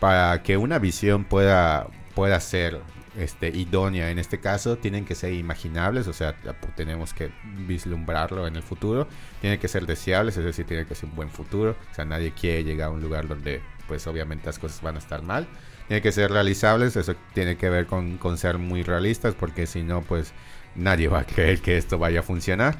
para 0.00 0.42
que 0.42 0.56
una 0.56 0.78
visión 0.78 1.24
pueda, 1.24 1.88
pueda 2.14 2.40
ser 2.40 2.80
este, 3.18 3.48
idónea 3.48 4.10
en 4.10 4.18
este 4.18 4.38
caso, 4.38 4.78
tienen 4.78 5.04
que 5.04 5.14
ser 5.14 5.32
imaginables, 5.32 6.06
o 6.06 6.12
sea, 6.12 6.36
tenemos 6.76 7.12
que 7.12 7.30
vislumbrarlo 7.66 8.46
en 8.46 8.56
el 8.56 8.62
futuro, 8.62 9.08
tienen 9.40 9.58
que 9.58 9.68
ser 9.68 9.86
deseables, 9.86 10.36
es 10.36 10.44
decir, 10.44 10.66
tiene 10.66 10.86
que 10.86 10.94
ser 10.94 11.08
un 11.08 11.16
buen 11.16 11.30
futuro, 11.30 11.76
o 11.90 11.94
sea, 11.94 12.04
nadie 12.04 12.32
quiere 12.32 12.64
llegar 12.64 12.88
a 12.88 12.90
un 12.90 13.00
lugar 13.00 13.26
donde, 13.26 13.60
pues 13.88 14.06
obviamente 14.06 14.46
las 14.46 14.58
cosas 14.58 14.80
van 14.82 14.96
a 14.96 14.98
estar 14.98 15.22
mal, 15.22 15.48
tiene 15.88 16.02
que 16.02 16.12
ser 16.12 16.30
realizables, 16.30 16.94
eso 16.96 17.16
tiene 17.34 17.56
que 17.56 17.70
ver 17.70 17.86
con, 17.86 18.18
con 18.18 18.38
ser 18.38 18.58
muy 18.58 18.82
realistas, 18.82 19.34
porque 19.34 19.66
si 19.66 19.82
no, 19.82 20.02
pues 20.02 20.32
nadie 20.76 21.08
va 21.08 21.20
a 21.20 21.24
creer 21.24 21.60
que 21.60 21.76
esto 21.76 21.98
vaya 21.98 22.20
a 22.20 22.22
funcionar. 22.22 22.76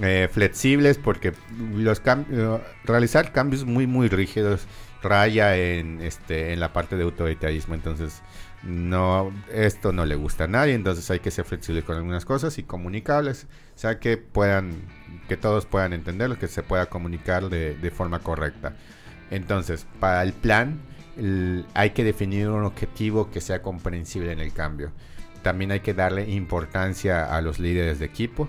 Eh, 0.00 0.30
flexibles 0.32 0.96
porque 0.96 1.34
los 1.74 2.00
realizar 2.84 3.30
cambios 3.30 3.66
muy 3.66 3.86
muy 3.86 4.08
rígidos 4.08 4.66
raya 5.02 5.54
en 5.54 6.00
este 6.00 6.54
en 6.54 6.60
la 6.60 6.72
parte 6.72 6.96
de 6.96 7.02
autoritarismo 7.02 7.74
entonces 7.74 8.22
no 8.62 9.30
esto 9.52 9.92
no 9.92 10.06
le 10.06 10.14
gusta 10.14 10.44
a 10.44 10.46
nadie 10.46 10.72
entonces 10.72 11.10
hay 11.10 11.20
que 11.20 11.30
ser 11.30 11.44
flexible 11.44 11.82
con 11.82 11.98
algunas 11.98 12.24
cosas 12.24 12.56
y 12.56 12.62
comunicables 12.62 13.46
o 13.76 13.78
sea 13.78 14.00
que 14.00 14.16
puedan 14.16 14.80
que 15.28 15.36
todos 15.36 15.66
puedan 15.66 15.92
entenderlo 15.92 16.38
que 16.38 16.48
se 16.48 16.62
pueda 16.62 16.86
comunicar 16.86 17.50
de 17.50 17.92
forma 17.94 18.20
correcta 18.20 18.74
Entonces, 19.32 19.86
para 19.98 20.22
el 20.22 20.32
plan 20.32 20.80
hay 21.74 21.90
que 21.90 22.04
definir 22.04 22.48
un 22.48 22.64
objetivo 22.64 23.30
que 23.30 23.40
sea 23.40 23.62
comprensible 23.62 24.30
en 24.30 24.40
el 24.40 24.52
cambio. 24.52 24.92
También 25.42 25.72
hay 25.72 25.80
que 25.80 25.94
darle 25.94 26.30
importancia 26.30 27.34
a 27.34 27.40
los 27.40 27.58
líderes 27.58 27.98
de 27.98 28.06
equipo 28.06 28.48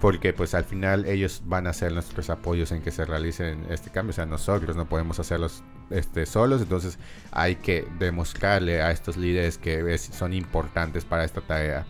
porque 0.00 0.32
pues 0.32 0.54
al 0.54 0.64
final 0.64 1.06
ellos 1.06 1.42
van 1.44 1.68
a 1.68 1.72
ser 1.72 1.92
nuestros 1.92 2.28
apoyos 2.28 2.72
en 2.72 2.82
que 2.82 2.90
se 2.90 3.04
realice 3.04 3.56
este 3.70 3.90
cambio, 3.90 4.10
o 4.10 4.14
sea, 4.14 4.26
nosotros 4.26 4.74
no 4.74 4.86
podemos 4.88 5.20
hacerlos 5.20 5.62
este, 5.90 6.26
solos, 6.26 6.60
entonces 6.60 6.98
hay 7.30 7.54
que 7.54 7.86
demostrarle 8.00 8.82
a 8.82 8.90
estos 8.90 9.16
líderes 9.16 9.58
que 9.58 9.96
son 9.98 10.32
importantes 10.32 11.04
para 11.04 11.24
esta 11.24 11.40
tarea. 11.40 11.86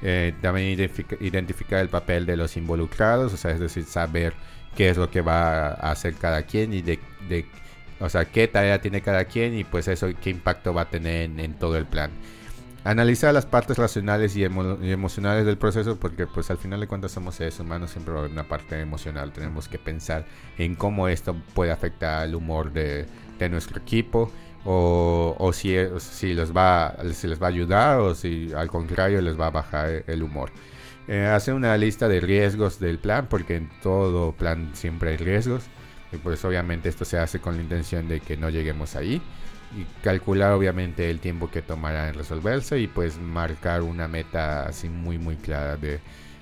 Eh, 0.00 0.32
también 0.42 0.78
identificar 1.18 1.80
el 1.80 1.88
papel 1.88 2.24
de 2.24 2.36
los 2.36 2.56
involucrados, 2.56 3.34
o 3.34 3.36
sea, 3.36 3.50
es 3.50 3.58
decir, 3.58 3.84
saber 3.84 4.34
qué 4.76 4.90
es 4.90 4.96
lo 4.96 5.10
que 5.10 5.22
va 5.22 5.70
a 5.70 5.90
hacer 5.90 6.14
cada 6.14 6.42
quien 6.42 6.72
y 6.72 6.82
de, 6.82 7.00
o 8.00 8.08
sea, 8.08 8.26
qué 8.26 8.48
tarea 8.48 8.80
tiene 8.80 9.00
cada 9.00 9.24
quien 9.24 9.56
y 9.56 9.64
pues 9.64 9.88
eso, 9.88 10.08
qué 10.20 10.30
impacto 10.30 10.74
va 10.74 10.82
a 10.82 10.90
tener 10.90 11.30
en 11.38 11.54
todo 11.54 11.76
el 11.76 11.86
plan. 11.86 12.10
Analizar 12.84 13.34
las 13.34 13.46
partes 13.46 13.78
racionales 13.78 14.36
y, 14.36 14.44
emocionales 14.44 15.44
del 15.44 15.58
proceso 15.58 15.96
porque 15.96 16.26
pues 16.28 16.50
al 16.52 16.58
final 16.58 16.78
de 16.78 16.86
cuentas 16.86 17.10
somos 17.10 17.34
seres 17.34 17.58
humanos, 17.58 17.90
siempre 17.90 18.12
va 18.12 18.20
a 18.20 18.22
haber 18.22 18.32
una 18.32 18.46
parte 18.46 18.80
emocional, 18.80 19.32
tenemos 19.32 19.66
que 19.66 19.78
pensar 19.78 20.24
en 20.56 20.76
cómo 20.76 21.08
esto 21.08 21.34
puede 21.52 21.72
afectar 21.72 22.24
el 22.24 22.36
humor 22.36 22.72
de, 22.72 23.06
nuestro 23.50 23.80
equipo 23.80 24.30
o, 24.64 25.50
si, 25.52 25.74
si, 25.98 26.32
les 26.32 26.56
va, 26.56 26.96
si 27.12 27.26
les 27.26 27.42
va 27.42 27.46
a 27.46 27.50
ayudar 27.50 27.98
o 27.98 28.14
si 28.14 28.52
al 28.56 28.68
contrario 28.68 29.20
les 29.20 29.38
va 29.38 29.48
a 29.48 29.50
bajar 29.50 30.04
el 30.06 30.22
humor. 30.22 30.50
Eh, 31.08 31.26
hacer 31.26 31.54
una 31.54 31.76
lista 31.76 32.08
de 32.08 32.20
riesgos 32.20 32.78
del 32.78 32.98
plan 32.98 33.26
porque 33.28 33.56
en 33.56 33.68
todo 33.82 34.30
plan 34.32 34.70
siempre 34.74 35.10
hay 35.10 35.16
riesgos 35.16 35.64
y 36.16 36.18
pues 36.18 36.44
obviamente 36.44 36.88
esto 36.88 37.04
se 37.04 37.18
hace 37.18 37.40
con 37.40 37.56
la 37.56 37.62
intención 37.62 38.08
de 38.08 38.20
que 38.20 38.36
no 38.36 38.50
lleguemos 38.50 38.96
ahí 38.96 39.22
y 39.76 39.84
calcular 40.02 40.52
obviamente 40.52 41.10
el 41.10 41.20
tiempo 41.20 41.50
que 41.50 41.62
tomará 41.62 42.08
en 42.08 42.14
resolverse 42.14 42.78
y 42.78 42.86
pues 42.86 43.18
marcar 43.18 43.82
una 43.82 44.08
meta 44.08 44.66
así 44.66 44.88
muy 44.88 45.18
muy 45.18 45.36
clara 45.36 45.76
de 45.76 46.00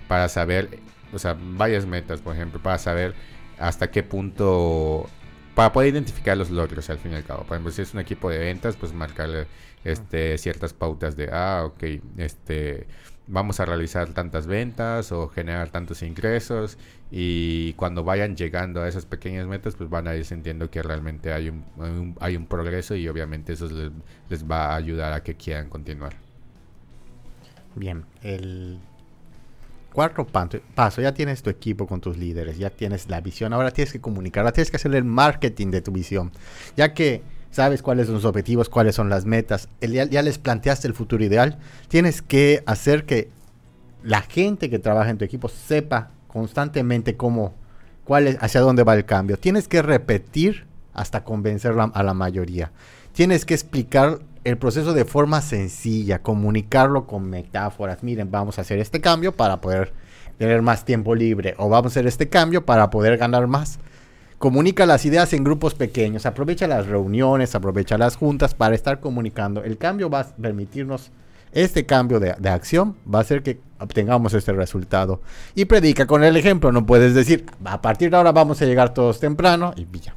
para 0.09 0.29
saber, 0.29 0.79
o 1.13 1.19
sea, 1.19 1.37
varias 1.39 1.87
metas, 1.87 2.21
por 2.21 2.35
ejemplo, 2.35 2.61
para 2.63 2.79
saber 2.79 3.15
hasta 3.59 3.91
qué 3.91 4.03
punto 4.03 5.09
para 5.55 5.73
poder 5.73 5.93
identificar 5.93 6.37
los 6.37 6.51
logros 6.51 6.91
al 6.91 6.99
fin 6.99 7.13
y 7.13 7.15
al 7.15 7.25
cabo. 7.25 7.45
Por 7.45 7.57
ejemplo, 7.57 7.73
si 7.73 7.83
es 7.83 7.95
un 7.95 8.01
equipo 8.01 8.29
de 8.29 8.39
ventas, 8.39 8.77
pues 8.77 8.93
marcarle 8.93 9.47
este 9.85 10.37
ciertas 10.39 10.73
pautas 10.73 11.17
de 11.17 11.31
ah, 11.33 11.65
ok, 11.67 11.85
este 12.19 12.87
vamos 13.27 13.59
a 13.61 13.65
realizar 13.65 14.11
tantas 14.11 14.47
ventas 14.47 15.11
o 15.13 15.29
generar 15.29 15.71
tantos 15.71 16.03
ingresos 16.03 16.77
y 17.11 17.73
cuando 17.75 18.05
vayan 18.05 18.37
llegando 18.37 18.83
a 18.83 18.89
esas 18.89 19.07
pequeñas 19.07 19.47
metas 19.47 19.77
pues 19.77 19.89
van 19.89 20.09
a 20.09 20.15
ir 20.15 20.25
sintiendo 20.25 20.71
que 20.71 20.83
realmente 20.83 21.33
hay 21.33 21.49
un, 21.49 22.17
hay 22.21 22.37
un 22.37 22.47
progreso 22.47 22.95
y 22.95 23.09
obviamente 23.09 23.55
eso 23.55 23.69
les, 24.29 24.51
va 24.51 24.73
a 24.73 24.77
ayudar 24.77 25.13
a 25.13 25.23
que 25.23 25.35
quieran 25.35 25.69
continuar. 25.69 26.15
Bien, 27.75 28.05
el 28.23 28.79
cuarto 29.93 30.27
paso, 30.27 31.01
ya 31.01 31.15
tienes 31.15 31.43
tu 31.43 31.51
equipo 31.51 31.87
con 31.87 32.01
tus 32.01 32.17
líderes, 32.17 32.59
ya 32.59 32.71
tienes 32.71 33.09
la 33.09 33.21
visión, 33.21 33.53
ahora 33.53 33.71
tienes 33.71 33.93
que 33.93 34.01
comunicarla, 34.01 34.53
tienes 34.53 34.71
que 34.71 34.77
hacer 34.77 34.95
el 34.95 35.05
marketing 35.05 35.71
de 35.71 35.81
tu 35.81 35.93
visión, 35.93 36.31
ya 36.77 36.93
que 36.93 37.23
sabes 37.55 37.83
cuáles 37.83 38.07
son 38.07 38.17
los 38.17 38.25
objetivos, 38.25 38.69
cuáles 38.69 38.97
son 38.97 39.09
las 39.09 39.27
metas, 39.27 39.69
ya, 39.81 40.23
les 40.23 40.39
planteaste 40.39 40.89
el 40.89 40.95
futuro 40.95 41.25
ideal, 41.25 41.59
tienes 41.87 42.21
que 42.21 42.65
hacer 42.67 43.07
que 43.07 43.31
la 44.03 44.23
gente 44.23 44.69
que 44.69 44.81
trabaja 44.81 45.11
en 45.11 45.19
tu 45.19 45.25
equipo 45.25 45.49
sepa 45.49 46.11
constantemente 46.27 47.17
cómo, 47.17 47.55
cuál 48.03 48.27
es, 48.27 48.37
hacia 48.41 48.61
dónde 48.61 48.83
va 48.83 48.95
el 48.95 49.05
cambio. 49.05 49.39
Tienes 49.39 49.69
que 49.69 49.83
repetir 49.83 50.67
hasta 50.93 51.23
convencer 51.23 51.75
a 51.79 52.03
la 52.03 52.13
mayoría. 52.13 52.73
Tienes 53.13 53.45
que 53.45 53.55
explicar 53.55 54.19
el 54.43 54.59
proceso 54.59 54.93
de 54.93 55.05
forma 55.05 55.41
sencilla, 55.41 56.23
comunicarlo 56.23 57.07
con 57.07 57.31
metáforas. 57.31 58.03
Miren, 58.03 58.33
vamos 58.33 58.59
a 58.59 58.63
hacer 58.63 58.81
este 58.81 59.01
cambio 59.01 59.33
para 59.33 59.61
poder 59.61 59.93
tener 60.39 60.61
más 60.61 60.85
tiempo 60.85 61.15
libre 61.15 61.55
o 61.57 61.69
vamos 61.69 61.93
a 61.93 61.93
hacer 61.93 62.09
este 62.09 62.29
cambio 62.29 62.67
para 62.67 62.91
poder 62.91 63.17
ganar 63.17 63.47
más. 63.47 63.79
Comunica 64.39 64.85
las 64.85 65.05
ideas 65.07 65.33
en 65.33 65.45
grupos 65.45 65.75
pequeños, 65.75 66.27
aprovecha 66.27 66.67
las 66.67 66.87
reuniones, 66.87 67.55
aprovecha 67.55 67.97
las 67.97 68.17
juntas 68.17 68.55
para 68.55 68.75
estar 68.75 69.01
comunicando. 69.01 69.63
El 69.63 69.79
cambio 69.79 70.11
va 70.11 70.21
a 70.21 70.27
permitirnos, 70.27 71.11
este 71.53 71.87
cambio 71.87 72.21
de, 72.21 72.33
acción 72.49 72.97
va 73.13 73.21
a 73.21 73.23
hacer 73.23 73.43
que 73.43 73.61
obtengamos 73.79 74.35
este 74.35 74.53
resultado. 74.53 75.21
Y 75.55 75.65
predica 75.65 76.07
con 76.07 76.25
el 76.25 76.37
ejemplo, 76.37 76.73
no 76.73 76.85
puedes 76.85 77.15
decir, 77.15 77.47
a 77.65 77.81
partir 77.81 78.11
de 78.11 78.17
ahora 78.17 78.33
vamos 78.33 78.61
a 78.61 78.67
llegar 78.67 78.93
todos 78.93 79.21
temprano 79.21 79.73
y 79.77 79.87
ya. 79.99 80.15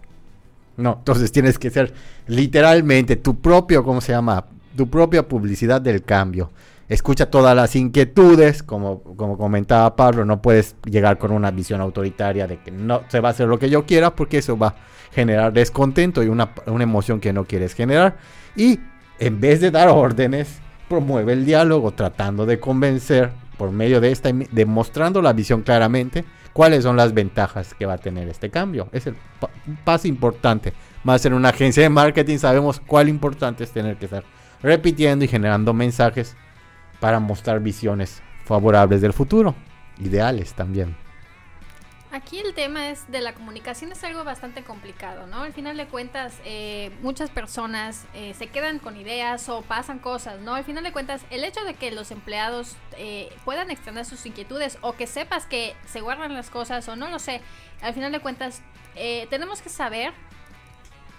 No, 0.76 0.96
entonces 1.00 1.32
tienes 1.32 1.58
que 1.58 1.70
ser 1.70 1.94
literalmente 2.28 3.16
tu 3.16 3.40
propio, 3.40 3.84
¿cómo 3.84 4.02
se 4.02 4.12
llama? 4.12 4.46
Tu 4.76 4.88
propia 4.90 5.28
publicidad 5.28 5.82
del 5.82 6.04
cambio 6.04 6.52
escucha 6.90 7.30
todas 7.30 7.56
las 7.56 7.76
inquietudes, 7.76 8.64
como, 8.64 9.04
como 9.16 9.38
comentaba 9.38 9.96
Pablo, 9.96 10.26
no 10.26 10.42
puedes 10.42 10.76
llegar 10.86 11.18
con 11.18 11.32
una 11.32 11.52
visión 11.52 11.82
autoritaria 11.82 12.48
de 12.48 12.60
que 12.60 12.72
no 12.72 13.04
se 13.10 13.20
va 13.20 13.30
a 13.30 13.32
hacer 13.32 13.48
lo 13.48 13.60
que 13.60 13.70
yo 13.70 13.86
quiera, 13.86 14.16
porque 14.16 14.38
eso 14.38 14.58
va 14.58 14.68
a 14.68 14.76
generar 15.12 15.54
descontento 15.54 16.24
y 16.24 16.28
una, 16.28 16.52
emoción 16.66 17.20
que 17.20 17.34
no 17.34 17.46
quieres 17.46 17.74
generar. 17.74 18.18
Y 18.56 18.80
en 19.20 19.40
vez 19.40 19.62
de 19.62 19.72
dar 19.72 19.90
órdenes, 19.90 20.60
promueve 20.88 21.34
el 21.34 21.46
diálogo, 21.46 21.92
tratando 21.92 22.46
de 22.46 22.60
convencer 22.60 23.32
por 23.58 23.72
medio 23.72 24.00
de 24.00 24.12
esta, 24.12 24.32
demostrando 24.52 25.22
la 25.22 25.34
visión 25.34 25.64
claramente, 25.64 26.24
cuáles 26.54 26.84
son 26.84 26.96
las 26.96 27.14
ventajas 27.14 27.74
que 27.74 27.86
va 27.86 27.94
a 27.94 27.98
tener 27.98 28.30
este 28.30 28.50
cambio. 28.50 28.88
Es 28.92 29.08
el 29.08 29.16
paso 29.84 30.08
importante. 30.08 30.74
Más 31.04 31.26
en 31.26 31.34
una 31.34 31.50
agencia 31.50 31.84
de 31.84 31.90
marketing 31.90 32.38
sabemos 32.38 32.80
cuál 32.80 33.10
importante 33.10 33.64
es 33.64 33.72
tener 33.72 33.98
que 33.98 34.06
estar 34.06 34.24
repitiendo 34.62 35.26
y 35.26 35.28
generando 35.28 35.74
mensajes 35.74 36.36
para 37.00 37.20
mostrar 37.20 37.60
visiones 37.60 38.22
favorables 38.46 39.02
del 39.02 39.14
futuro, 39.14 39.56
ideales 40.00 40.54
también. 40.54 40.96
Aquí 42.10 42.40
el 42.40 42.54
tema 42.54 42.90
es 42.90 43.12
de 43.12 43.20
la 43.20 43.34
comunicación 43.34 43.92
es 43.92 44.02
algo 44.06 44.24
bastante 44.24 44.64
complicado, 44.64 45.28
¿no? 45.28 45.44
Al 45.44 45.52
final 45.52 45.76
de 45.76 45.88
cuentas, 45.88 46.40
eh, 46.46 46.90
muchas 47.02 47.30
personas 47.30 48.06
eh, 48.14 48.34
se 48.34 48.48
quedan 48.48 48.80
con 48.80 48.96
ideas 48.96 49.50
o 49.50 49.62
pasan 49.62 50.00
cosas, 50.00 50.40
¿no? 50.40 50.56
Al 50.56 50.64
final 50.64 50.86
de 50.86 50.94
cuentas, 50.94 51.26
el 51.32 51.44
hecho 51.44 51.66
de 51.66 51.74
que 51.74 51.92
los 51.92 52.12
empleados 52.12 52.78
eh, 52.98 53.30
puedan 53.44 53.72
extender 53.72 54.06
sus 54.06 54.26
inquietudes 54.26 54.78
o 54.82 54.94
que 54.94 55.06
sepas 55.06 55.46
que 55.46 55.76
se 55.86 56.00
guardan 56.00 56.34
las 56.34 56.50
cosas 56.50 56.88
o 56.88 56.96
no 56.96 57.10
lo 57.10 57.20
sé, 57.20 57.42
al 57.82 57.94
final 57.94 58.12
de 58.14 58.20
cuentas, 58.20 58.62
tenemos 59.30 59.62
que 59.62 59.70
saber 59.70 60.12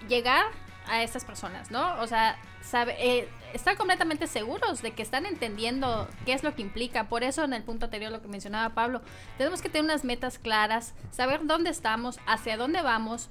llegar 0.08 0.46
a 0.88 1.02
estas 1.02 1.24
personas, 1.24 1.70
¿no? 1.70 2.00
O 2.00 2.06
sea, 2.06 2.36
sabe, 2.62 2.96
eh, 2.98 3.28
estar 3.52 3.76
completamente 3.76 4.26
seguros 4.26 4.82
de 4.82 4.92
que 4.92 5.02
están 5.02 5.26
entendiendo 5.26 6.08
qué 6.24 6.32
es 6.32 6.42
lo 6.42 6.54
que 6.54 6.62
implica. 6.62 7.08
Por 7.08 7.22
eso 7.22 7.44
en 7.44 7.52
el 7.52 7.62
punto 7.62 7.86
anterior 7.86 8.12
lo 8.12 8.22
que 8.22 8.28
mencionaba 8.28 8.74
Pablo, 8.74 9.02
tenemos 9.36 9.62
que 9.62 9.68
tener 9.68 9.84
unas 9.84 10.04
metas 10.04 10.38
claras, 10.38 10.94
saber 11.10 11.40
dónde 11.44 11.70
estamos, 11.70 12.18
hacia 12.26 12.56
dónde 12.56 12.82
vamos, 12.82 13.28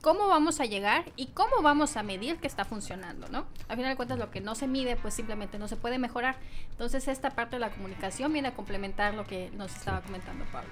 cómo 0.00 0.28
vamos 0.28 0.60
a 0.60 0.66
llegar 0.66 1.04
y 1.16 1.26
cómo 1.28 1.62
vamos 1.62 1.96
a 1.96 2.02
medir 2.02 2.36
que 2.36 2.46
está 2.46 2.64
funcionando, 2.64 3.28
¿no? 3.28 3.46
Al 3.68 3.76
final 3.76 3.92
de 3.92 3.96
cuentas 3.96 4.18
lo 4.18 4.30
que 4.30 4.40
no 4.40 4.54
se 4.54 4.66
mide 4.66 4.96
pues 4.96 5.14
simplemente 5.14 5.58
no 5.58 5.68
se 5.68 5.76
puede 5.76 5.98
mejorar. 5.98 6.36
Entonces 6.70 7.08
esta 7.08 7.30
parte 7.30 7.56
de 7.56 7.60
la 7.60 7.70
comunicación 7.70 8.32
viene 8.32 8.48
a 8.48 8.54
complementar 8.54 9.14
lo 9.14 9.24
que 9.24 9.50
nos 9.56 9.74
estaba 9.74 10.00
comentando 10.02 10.44
Pablo. 10.52 10.70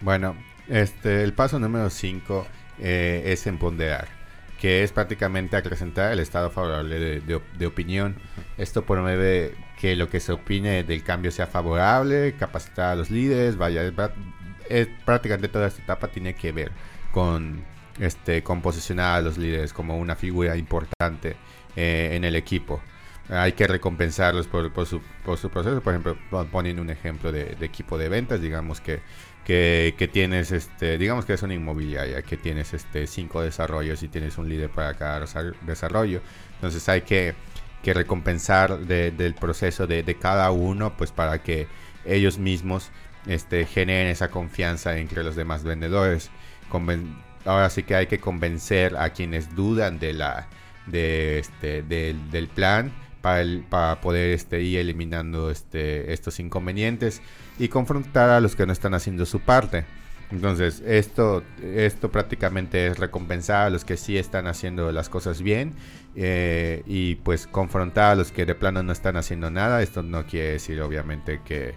Bueno, 0.00 0.36
este, 0.68 1.22
el 1.24 1.32
paso 1.32 1.58
número 1.58 1.90
5 1.90 2.46
eh, 2.78 3.22
es 3.26 3.46
empoderar 3.46 4.17
que 4.58 4.82
es 4.82 4.92
prácticamente 4.92 5.56
acrecentar 5.56 6.12
el 6.12 6.18
estado 6.18 6.50
favorable 6.50 7.20
de, 7.20 7.66
opinión. 7.66 8.16
Esto 8.56 8.84
promueve 8.84 9.54
que 9.78 9.94
lo 9.94 10.08
que 10.08 10.18
se 10.18 10.32
opine 10.32 10.82
del 10.82 11.04
cambio 11.04 11.30
sea 11.30 11.46
favorable, 11.46 12.34
capacitar 12.36 12.92
a 12.92 12.96
los 12.96 13.10
líderes, 13.10 13.56
vaya, 13.56 13.82
es, 14.68 14.88
prácticamente 15.04 15.48
toda 15.48 15.68
esta 15.68 15.82
etapa 15.82 16.08
tiene 16.08 16.34
que 16.34 16.50
ver 16.50 16.72
con, 17.12 17.64
este, 18.00 18.42
con 18.42 18.60
posicionar 18.60 19.18
a 19.18 19.22
los 19.22 19.38
líderes 19.38 19.72
como 19.72 19.96
una 19.96 20.16
figura 20.16 20.56
importante 20.56 21.36
eh, 21.76 22.10
en 22.12 22.24
el 22.24 22.34
equipo. 22.34 22.82
Hay 23.30 23.52
que 23.52 23.66
recompensarlos 23.66 24.48
por, 24.48 24.86
su, 24.86 25.02
por 25.24 25.36
su 25.36 25.50
proceso. 25.50 25.82
Por 25.82 25.92
ejemplo, 25.92 26.16
poniendo 26.50 26.80
un 26.80 26.90
ejemplo 26.90 27.30
de, 27.30 27.56
de 27.56 27.66
equipo 27.66 27.98
de 27.98 28.08
ventas, 28.08 28.40
digamos 28.40 28.80
que 28.80 29.00
que, 29.48 30.10
tienes, 30.12 30.52
este, 30.52 30.98
digamos 30.98 31.24
que 31.24 31.32
es 31.32 31.42
una 31.42 31.54
inmobiliaria, 31.54 32.20
que 32.20 32.36
tienes 32.36 32.74
este, 32.74 33.06
cinco 33.06 33.40
desarrollos 33.40 34.02
y 34.02 34.08
tienes 34.08 34.36
un 34.36 34.46
líder 34.46 34.68
para 34.68 34.92
cada 34.92 35.24
desarrollo. 35.62 36.20
Entonces 36.56 36.86
hay 36.88 37.00
que, 37.00 37.34
recompensar 37.82 38.80
del 38.80 39.34
proceso 39.34 39.86
de, 39.86 40.16
cada 40.20 40.50
uno, 40.50 40.94
pues 40.98 41.10
para 41.10 41.42
que 41.42 41.66
ellos 42.04 42.36
mismos 42.36 42.90
este, 43.26 43.64
generen 43.64 44.08
esa 44.08 44.30
confianza 44.30 44.98
entre 44.98 45.24
los 45.24 45.34
demás 45.34 45.64
vendedores. 45.64 46.30
Ahora 47.46 47.70
sí 47.70 47.84
que 47.84 47.94
hay 47.94 48.06
que 48.06 48.20
convencer 48.20 48.98
a 48.98 49.14
quienes 49.14 49.54
dudan 49.54 49.98
de 49.98 50.12
la, 50.12 50.46
de 50.84 51.38
este, 51.38 51.82
del 51.82 52.48
plan 52.54 52.92
para, 53.20 53.44
para 53.68 54.00
poder 54.00 54.32
este, 54.32 54.62
ir 54.62 54.78
eliminando 54.78 55.50
este, 55.50 56.12
estos 56.12 56.40
inconvenientes 56.40 57.22
y 57.58 57.68
confrontar 57.68 58.30
a 58.30 58.40
los 58.40 58.56
que 58.56 58.66
no 58.66 58.72
están 58.72 58.94
haciendo 58.94 59.26
su 59.26 59.40
parte. 59.40 59.84
Entonces, 60.30 60.82
esto, 60.86 61.42
esto 61.62 62.10
prácticamente 62.10 62.88
es 62.88 62.98
recompensar 62.98 63.66
a 63.66 63.70
los 63.70 63.84
que 63.84 63.96
sí 63.96 64.18
están 64.18 64.46
haciendo 64.46 64.92
las 64.92 65.08
cosas 65.08 65.40
bien 65.40 65.72
eh, 66.16 66.82
y 66.86 67.14
pues 67.16 67.46
confrontar 67.46 68.12
a 68.12 68.14
los 68.14 68.30
que 68.30 68.44
de 68.44 68.54
plano 68.54 68.82
no 68.82 68.92
están 68.92 69.16
haciendo 69.16 69.50
nada. 69.50 69.82
Esto 69.82 70.02
no 70.02 70.26
quiere 70.26 70.52
decir 70.52 70.82
obviamente 70.82 71.40
que, 71.44 71.74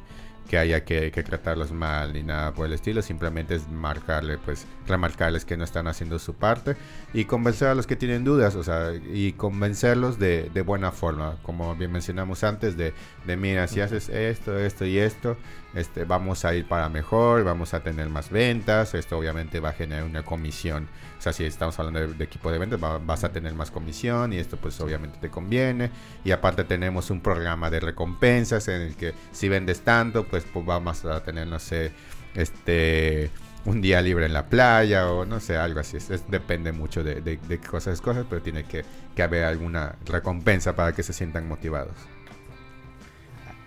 que 0.52 0.58
haya 0.58 0.84
que, 0.84 1.12
tratarlos 1.24 1.72
mal 1.72 2.12
ni 2.12 2.24
nada 2.24 2.54
por 2.54 2.66
el 2.66 2.74
estilo, 2.74 3.02
simplemente 3.02 3.56
es 3.56 3.70
marcarle, 3.70 4.38
pues, 4.38 4.68
remarcarles 4.86 5.46
que 5.46 5.56
no 5.56 5.64
están 5.64 5.88
haciendo 5.88 6.20
su 6.20 6.34
parte 6.34 6.76
y 7.14 7.24
convencer 7.24 7.70
a 7.70 7.74
los 7.74 7.88
que 7.88 7.96
tienen 7.96 8.26
dudas, 8.26 8.56
o 8.56 8.64
sea, 8.64 8.92
y 9.14 9.32
convencerlos 9.32 10.20
de, 10.20 10.52
de 10.54 10.62
buena 10.62 10.92
forma, 10.92 11.38
como 11.44 11.74
bien 11.78 11.94
mencionamos 11.94 12.44
antes, 12.44 12.76
de, 12.76 12.94
de 13.26 13.38
mira, 13.38 13.66
si 13.70 13.80
haces 13.80 14.10
esto, 14.10 14.60
esto 14.60 14.84
y 14.84 14.98
esto, 14.98 15.38
este, 15.74 16.04
vamos 16.04 16.44
a 16.44 16.54
ir 16.54 16.68
para 16.68 16.90
mejor, 16.90 17.46
vamos 17.46 17.74
a 17.74 17.80
tener 17.80 18.10
más 18.10 18.30
ventas, 18.30 18.94
esto 18.94 19.18
obviamente 19.18 19.62
va 19.62 19.70
a 19.70 19.74
generar 19.74 20.04
una 20.04 20.24
comisión, 20.24 20.90
o 21.18 21.22
sea, 21.22 21.32
si 21.32 21.46
estamos 21.46 21.80
hablando 21.80 22.14
de, 22.14 22.24
equipo 22.26 22.52
de 22.52 22.58
ventas, 22.58 22.78
vas 22.82 23.24
a 23.24 23.32
tener 23.32 23.54
más 23.54 23.72
comisión 23.72 24.34
y 24.34 24.38
esto 24.38 24.58
pues 24.58 24.82
obviamente 24.82 25.18
te 25.22 25.30
conviene, 25.30 25.92
y 26.26 26.32
aparte 26.32 26.66
tenemos 26.66 27.10
un 27.10 27.22
programa 27.22 27.70
de 27.70 27.80
recompensas 27.80 28.68
en 28.68 28.82
el 28.82 28.98
que 28.98 29.14
si 29.32 29.48
vendes 29.48 29.80
tanto, 29.82 30.26
pues, 30.26 30.41
pues 30.46 30.66
vamos 30.66 31.06
a 31.06 31.22
tener, 31.24 31.48
no 31.48 31.60
sé, 31.60 31.92
este 32.36 33.32
un 33.66 33.80
día 33.82 34.02
libre 34.02 34.26
en 34.26 34.34
la 34.34 34.48
playa 34.48 35.12
o 35.12 35.26
no 35.26 35.40
sé, 35.40 35.58
algo 35.58 35.80
así. 35.80 35.98
Es, 35.98 36.24
depende 36.30 36.72
mucho 36.72 37.04
de, 37.04 37.22
de, 37.22 37.60
cosas, 37.60 38.02
cosas, 38.02 38.26
pero 38.30 38.42
tiene 38.42 38.64
que, 38.64 38.84
que 39.16 39.24
haber 39.24 39.46
alguna 39.46 39.96
recompensa 40.06 40.76
para 40.76 40.94
que 40.94 41.04
se 41.04 41.14
sientan 41.14 41.48
motivados. 41.48 41.94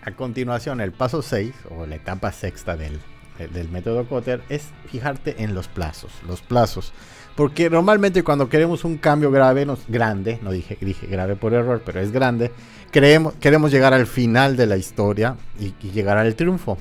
A 0.03 0.11
continuación, 0.13 0.81
el 0.81 0.93
paso 0.93 1.23
6 1.23 1.55
o 1.71 1.87
la 1.87 1.97
etapa 1.97 2.31
sexta 2.33 2.77
del, 2.77 3.01
del 3.39 3.69
método 3.71 4.07
Cotter 4.07 4.43
es 4.49 4.69
fijarte 4.87 5.43
en 5.43 5.55
los 5.55 5.69
plazos. 5.69 6.13
Los 6.27 6.43
plazos. 6.43 6.93
Porque 7.37 7.69
normalmente 7.69 8.23
cuando 8.23 8.49
queremos 8.49 8.85
un 8.85 8.97
cambio 8.97 9.31
grave, 9.31 9.67
nos, 9.67 9.87
grande, 9.89 10.39
no 10.43 10.53
dije, 10.53 10.79
dije 10.81 11.07
grave 11.07 11.35
por 11.35 11.53
error, 11.53 11.83
pero 11.85 12.01
es 12.01 12.13
grande, 12.13 12.53
queremos, 12.93 13.35
queremos 13.35 13.73
llegar 13.73 13.93
al 13.93 14.07
final 14.07 14.57
de 14.57 14.67
la 14.67 14.77
historia 14.77 15.37
y, 15.59 15.75
llegar 15.91 16.17
al 16.17 16.37
triunfo. 16.37 16.79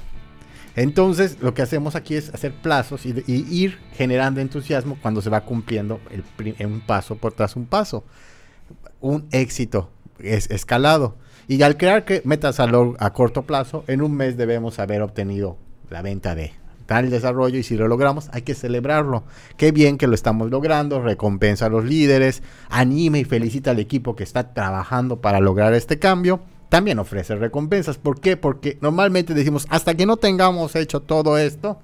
Entonces 0.76 1.38
lo 1.42 1.54
que 1.54 1.64
hacemos 1.64 1.96
aquí 1.96 2.16
es 2.16 2.34
hacer 2.34 2.54
plazos 2.54 3.06
y, 3.06 3.24
ir 3.28 3.80
generando 3.94 4.42
entusiasmo 4.42 4.98
cuando 5.02 5.22
se 5.22 5.32
va 5.32 5.42
cumpliendo 5.42 6.00
el, 6.12 6.24
un 6.68 6.82
paso 6.82 7.16
por 7.16 7.34
tras 7.34 7.56
un 7.56 7.66
paso. 7.66 8.04
Un 9.02 9.28
éxito 9.32 9.90
es 10.20 10.50
escalado. 10.52 11.16
Y 11.48 11.62
al 11.64 11.78
crear 11.78 12.06
que 12.06 12.22
metas 12.26 12.60
a 12.60 13.14
corto 13.14 13.44
plazo, 13.44 13.84
en 13.88 14.02
un 14.02 14.16
mes 14.16 14.38
debemos 14.38 14.80
haber 14.80 15.02
obtenido 15.02 15.58
la 15.90 16.02
venta 16.02 16.36
de 16.36 16.54
tal 16.94 17.10
desarrollo 17.10 17.58
y 17.58 17.64
si 17.64 17.76
lo 17.76 17.88
logramos 17.88 18.30
hay 18.34 18.44
que 18.44 18.54
celebrarlo. 18.54 19.24
Qué 19.58 19.72
bien 19.72 19.98
que 19.98 20.06
lo 20.06 20.14
estamos 20.14 20.52
logrando, 20.52 21.02
recompensa 21.02 21.66
a 21.66 21.70
los 21.70 21.86
líderes, 21.86 22.44
anime 22.70 23.22
y 23.22 23.24
felicita 23.24 23.72
al 23.72 23.80
equipo 23.80 24.16
que 24.16 24.24
está 24.24 24.54
trabajando 24.54 25.20
para 25.20 25.40
lograr 25.40 25.74
este 25.74 25.98
cambio. 25.98 26.42
También 26.70 27.00
ofrece 27.00 27.36
recompensas. 27.36 27.98
¿Por 27.98 28.20
qué? 28.20 28.38
Porque 28.38 28.78
normalmente 28.80 29.34
decimos, 29.34 29.66
hasta 29.72 29.96
que 29.96 30.06
no 30.06 30.18
tengamos 30.18 30.76
hecho 30.76 31.00
todo 31.00 31.40
esto, 31.40 31.80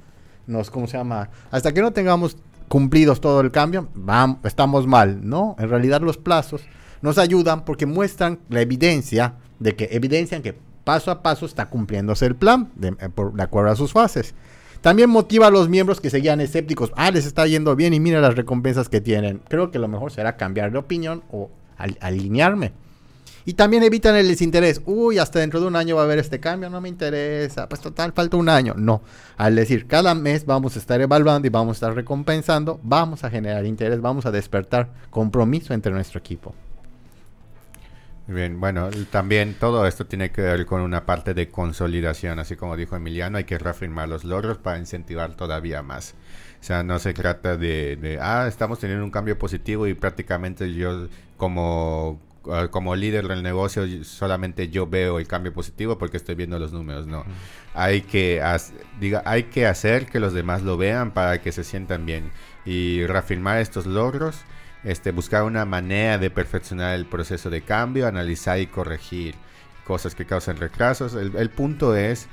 nos, 0.45 0.69
¿cómo 0.69 0.85
se 0.85 0.97
llama? 0.97 1.31
Hasta 1.49 1.73
que 1.73 1.81
no 1.81 1.91
tengamos 1.91 2.37
cumplidos 2.67 3.19
todo 3.19 3.41
el 3.41 3.49
cambio, 3.49 3.87
vamos, 3.95 4.37
estamos 4.43 4.85
mal. 4.85 5.27
No, 5.27 5.55
en 5.57 5.69
realidad 5.69 6.01
los 6.01 6.17
plazos 6.17 6.61
nos 7.01 7.17
ayudan 7.17 7.65
porque 7.65 7.87
muestran 7.87 8.41
la 8.47 8.61
evidencia 8.61 9.37
de 9.57 9.75
que 9.75 9.89
evidencian 9.91 10.43
que 10.43 10.55
paso 10.83 11.09
a 11.09 11.23
paso 11.23 11.47
está 11.47 11.65
cumpliéndose 11.65 12.27
el 12.27 12.35
plan 12.35 12.69
de, 12.75 12.89
eh, 12.89 13.09
de 13.33 13.43
acuerdo 13.43 13.71
a 13.71 13.75
sus 13.75 13.91
fases. 13.91 14.35
También 14.81 15.09
motiva 15.09 15.47
a 15.47 15.51
los 15.51 15.67
miembros 15.67 15.99
que 15.99 16.09
seguían 16.09 16.39
escépticos. 16.39 16.91
Ah, 16.95 17.11
les 17.11 17.25
está 17.25 17.45
yendo 17.45 17.75
bien 17.75 17.93
y 17.93 17.99
mira 17.99 18.21
las 18.21 18.35
recompensas 18.35 18.87
que 18.87 19.01
tienen. 19.01 19.41
Creo 19.49 19.71
que 19.71 19.79
lo 19.79 19.87
mejor 19.87 20.11
será 20.11 20.37
cambiar 20.37 20.71
de 20.71 20.77
opinión 20.77 21.23
o 21.31 21.49
alinearme. 21.77 22.71
Y 23.45 23.53
también 23.53 23.83
evitan 23.83 24.15
el 24.15 24.27
desinterés. 24.27 24.81
Uy, 24.85 25.17
hasta 25.17 25.39
dentro 25.39 25.59
de 25.59 25.67
un 25.67 25.75
año 25.75 25.95
va 25.95 26.03
a 26.03 26.05
haber 26.05 26.19
este 26.19 26.39
cambio, 26.39 26.69
no 26.69 26.81
me 26.81 26.89
interesa. 26.89 27.67
Pues 27.67 27.81
total, 27.81 28.13
falta 28.13 28.37
un 28.37 28.47
año. 28.47 28.73
No. 28.77 29.01
Al 29.37 29.55
decir, 29.55 29.87
cada 29.87 30.13
mes 30.13 30.45
vamos 30.45 30.75
a 30.75 30.79
estar 30.79 31.01
evaluando 31.01 31.47
y 31.47 31.49
vamos 31.49 31.75
a 31.75 31.77
estar 31.77 31.95
recompensando, 31.95 32.79
vamos 32.83 33.23
a 33.23 33.29
generar 33.29 33.65
interés, 33.65 34.01
vamos 34.01 34.25
a 34.25 34.31
despertar 34.31 34.89
compromiso 35.09 35.73
entre 35.73 35.91
nuestro 35.91 36.19
equipo. 36.19 36.53
Bien, 38.31 38.59
bueno, 38.59 38.91
también 39.09 39.55
todo 39.55 39.87
esto 39.87 40.05
tiene 40.05 40.31
que 40.31 40.43
ver 40.43 40.67
con 40.67 40.81
una 40.81 41.03
parte 41.03 41.33
de 41.33 41.49
consolidación, 41.49 42.37
así 42.37 42.55
como 42.55 42.77
dijo 42.77 42.95
Emiliano, 42.95 43.39
hay 43.39 43.45
que 43.45 43.57
reafirmar 43.57 44.07
los 44.07 44.23
logros 44.23 44.59
para 44.59 44.77
incentivar 44.77 45.33
todavía 45.35 45.81
más. 45.81 46.13
O 46.61 46.63
sea, 46.63 46.83
no 46.83 46.99
se 46.99 47.15
trata 47.15 47.57
de, 47.57 47.95
de 47.95 48.19
ah, 48.21 48.45
estamos 48.47 48.77
teniendo 48.77 49.03
un 49.03 49.09
cambio 49.09 49.39
positivo 49.39 49.87
y 49.87 49.95
prácticamente 49.95 50.71
yo 50.75 51.07
como 51.37 52.21
ah, 52.51 52.67
como 52.69 52.95
líder 52.95 53.27
del 53.27 53.41
negocio 53.41 53.83
solamente 54.03 54.69
yo 54.69 54.85
veo 54.85 55.17
el 55.17 55.27
cambio 55.27 55.51
positivo 55.51 55.97
porque 55.97 56.17
estoy 56.17 56.35
viendo 56.35 56.59
los 56.59 56.71
números, 56.71 57.07
no. 57.07 57.25
Hay 57.73 58.01
que 58.01 58.43
diga, 58.99 59.23
hay 59.25 59.43
que 59.45 59.65
hacer 59.65 60.05
que 60.05 60.19
los 60.19 60.33
demás 60.33 60.61
lo 60.61 60.77
vean 60.77 61.11
para 61.15 61.41
que 61.41 61.51
se 61.51 61.63
sientan 61.63 62.05
bien 62.05 62.29
y 62.63 63.07
reafirmar 63.07 63.57
estos 63.57 63.87
logros 63.87 64.43
este, 64.83 65.11
buscar 65.11 65.43
una 65.43 65.65
manera 65.65 66.17
de 66.17 66.29
perfeccionar 66.29 66.95
el 66.95 67.05
proceso 67.05 67.49
de 67.49 67.61
cambio, 67.61 68.07
analizar 68.07 68.59
y 68.59 68.67
corregir 68.67 69.35
cosas 69.83 70.15
que 70.15 70.25
causan 70.25 70.57
retrasos. 70.57 71.15
El, 71.15 71.49
punto 71.49 71.95
es, 71.95 72.27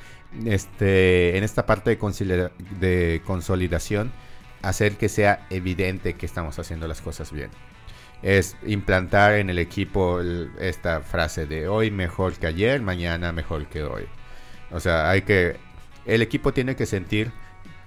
este, 0.45 1.37
en 1.37 1.45
esta 1.45 1.67
parte 1.67 1.97
de, 1.97 2.51
de 2.79 3.23
consolidación, 3.25 4.13
hacer 4.63 4.97
que 4.97 5.09
sea 5.09 5.47
evidente 5.51 6.15
que 6.15 6.27
estamos 6.27 6.59
haciendo 6.59 6.87
las 6.87 7.01
cosas 7.01 7.33
bien. 7.33 7.51
Es 8.23 8.57
implantar 8.67 9.35
en 9.35 9.51
el 9.51 9.59
equipo 9.59 10.21
esta 10.59 11.01
frase 11.01 11.47
de 11.47 11.69
hoy 11.69 11.91
mejor 11.91 12.35
que 12.35 12.47
ayer, 12.47 12.81
mañana 12.81 13.33
mejor 13.33 13.67
que 13.67 13.83
hoy. 13.83 14.05
O 14.71 14.81
sea, 14.81 15.11
hay 15.11 15.23
que, 15.23 15.57
el 16.07 16.23
equipo 16.23 16.53
tiene 16.53 16.77
que 16.77 16.87
sentir 16.87 17.33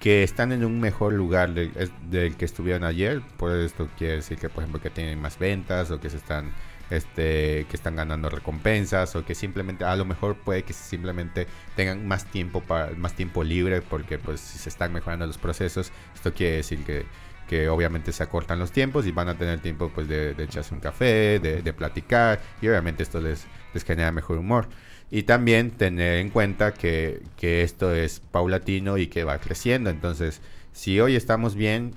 que 0.00 0.22
están 0.22 0.50
en 0.50 0.64
un 0.64 0.80
mejor 0.80 1.12
lugar 1.12 1.52
del, 1.52 2.36
que 2.36 2.44
estuvieron 2.44 2.84
ayer. 2.84 3.22
Por 3.36 3.54
esto 3.54 3.88
quiere 3.98 4.16
decir 4.16 4.38
que, 4.38 4.48
por 4.48 4.64
ejemplo, 4.64 4.80
que 4.80 4.90
tienen 4.90 5.20
más 5.20 5.38
ventas 5.38 5.90
o 5.90 6.00
que 6.00 6.08
se 6.08 6.16
están 6.16 6.52
este, 6.88 7.66
que 7.68 7.76
están 7.76 7.94
ganando 7.94 8.30
recompensas 8.30 9.14
o 9.14 9.24
que 9.24 9.34
simplemente 9.36 9.84
a 9.84 9.94
lo 9.94 10.04
mejor 10.04 10.36
puede 10.36 10.64
que 10.64 10.72
simplemente 10.72 11.46
tengan 11.76 12.08
más 12.08 12.24
tiempo 12.24 12.62
para 12.62 12.90
más 12.96 13.14
tiempo 13.14 13.44
libre 13.44 13.80
porque 13.80 14.18
pues 14.18 14.40
si 14.40 14.58
se 14.58 14.70
están 14.70 14.92
mejorando 14.92 15.24
los 15.24 15.38
procesos 15.38 15.92
esto 16.12 16.34
quiere 16.34 16.56
decir 16.56 16.84
que, 16.84 17.06
que 17.48 17.68
obviamente 17.68 18.10
se 18.10 18.24
acortan 18.24 18.58
los 18.58 18.72
tiempos 18.72 19.06
y 19.06 19.12
van 19.12 19.28
a 19.28 19.38
tener 19.38 19.60
tiempo 19.60 19.88
pues 19.94 20.08
de, 20.08 20.34
echarse 20.36 20.74
un 20.74 20.80
café 20.80 21.38
de, 21.38 21.62
de, 21.62 21.72
platicar 21.72 22.40
y 22.60 22.66
obviamente 22.66 23.04
esto 23.04 23.20
les, 23.20 23.46
les 23.72 23.84
genera 23.84 24.10
mejor 24.10 24.38
humor 24.38 24.66
y 25.10 25.24
también 25.24 25.72
tener 25.72 26.18
en 26.18 26.30
cuenta 26.30 26.72
que, 26.72 27.22
esto 27.40 27.94
es 27.94 28.20
paulatino 28.20 28.96
y 28.96 29.08
que 29.08 29.24
va 29.24 29.38
creciendo. 29.38 29.90
Entonces, 29.90 30.40
si 30.72 31.00
hoy 31.00 31.16
estamos 31.16 31.54
bien, 31.54 31.94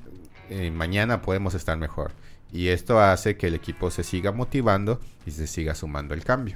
eh, 0.50 0.72
mañana 0.72 1.22
podemos 1.22 1.54
estar 1.54 1.78
mejor. 1.78 2.12
Y 2.52 2.70
esto 2.70 3.00
hace 3.00 3.38
que 3.38 3.48
el 3.48 3.56
equipo 3.56 3.92
se 3.92 4.04
siga 4.04 4.32
motivando 4.32 5.00
y 5.26 5.32
se 5.32 5.48
siga 5.48 5.76
sumando 5.76 6.14
el 6.14 6.24
cambio. 6.24 6.56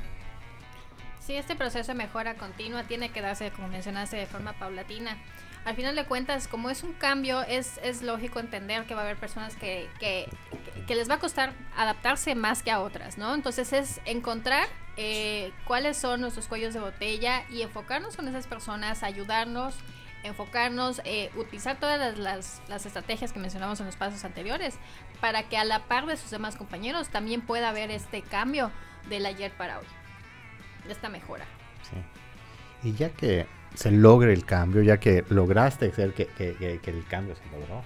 Sí, 1.19 1.35
este 1.35 1.55
proceso 1.55 1.91
de 1.91 1.97
mejora 1.97 2.35
continua 2.35 2.83
tiene 2.83 3.09
que 3.09 3.21
darse, 3.21 3.51
como 3.51 3.67
mencionaste, 3.67 4.15
de 4.15 4.27
forma 4.27 4.53
paulatina 4.53 5.17
al 5.67 5.75
final 5.75 5.97
de 5.97 6.05
cuentas, 6.05 6.47
como 6.47 6.69
es 6.69 6.81
un 6.81 6.93
cambio, 6.93 7.43
es, 7.43 7.77
es 7.83 8.01
lógico 8.01 8.39
entender 8.39 8.85
que 8.85 8.95
va 8.95 9.01
a 9.01 9.03
haber 9.03 9.17
personas 9.17 9.53
que, 9.57 9.89
que, 9.99 10.29
les 10.95 11.09
va 11.09 11.15
a 11.15 11.19
costar 11.19 11.51
adaptarse 11.75 12.35
más 12.35 12.63
que 12.63 12.71
a 12.71 12.79
otras, 12.79 13.17
¿no? 13.17 13.35
Entonces 13.35 13.73
es 13.73 13.99
encontrar 14.05 14.69
eh, 14.95 15.51
cuáles 15.65 15.97
son 15.97 16.21
nuestros 16.21 16.47
cuellos 16.47 16.73
de 16.73 16.79
botella 16.79 17.43
y 17.49 17.63
enfocarnos 17.63 18.15
con 18.15 18.29
esas 18.29 18.47
personas, 18.47 19.03
ayudarnos, 19.03 19.75
enfocarnos, 20.23 21.01
eh, 21.03 21.31
utilizar 21.35 21.77
todas 21.77 22.17
las, 22.17 22.61
las, 22.69 22.85
estrategias 22.85 23.33
que 23.33 23.39
mencionamos 23.39 23.77
en 23.81 23.87
los 23.87 23.97
pasos 23.97 24.23
anteriores 24.23 24.75
para 25.19 25.49
que 25.49 25.57
a 25.57 25.65
la 25.65 25.79
par 25.79 26.05
de 26.05 26.15
sus 26.15 26.31
demás 26.31 26.55
compañeros 26.55 27.09
también 27.09 27.41
pueda 27.41 27.67
haber 27.67 27.91
este 27.91 28.21
cambio 28.21 28.71
del 29.09 29.25
ayer 29.25 29.51
para 29.51 29.79
hoy, 29.79 29.85
esta 30.87 31.09
mejora. 31.09 31.43
Sí. 31.83 32.87
Y 32.87 32.93
ya 32.93 33.09
que 33.09 33.47
se 33.77 33.91
logre 33.91 34.33
el 34.33 34.43
cambio, 34.43 34.81
ya 34.81 34.99
que 34.99 35.23
lograste 35.29 35.85
hacer 35.85 36.11
que, 36.11 36.27
el 36.39 37.05
cambio 37.07 37.35
se 37.35 37.43
logró, 37.55 37.83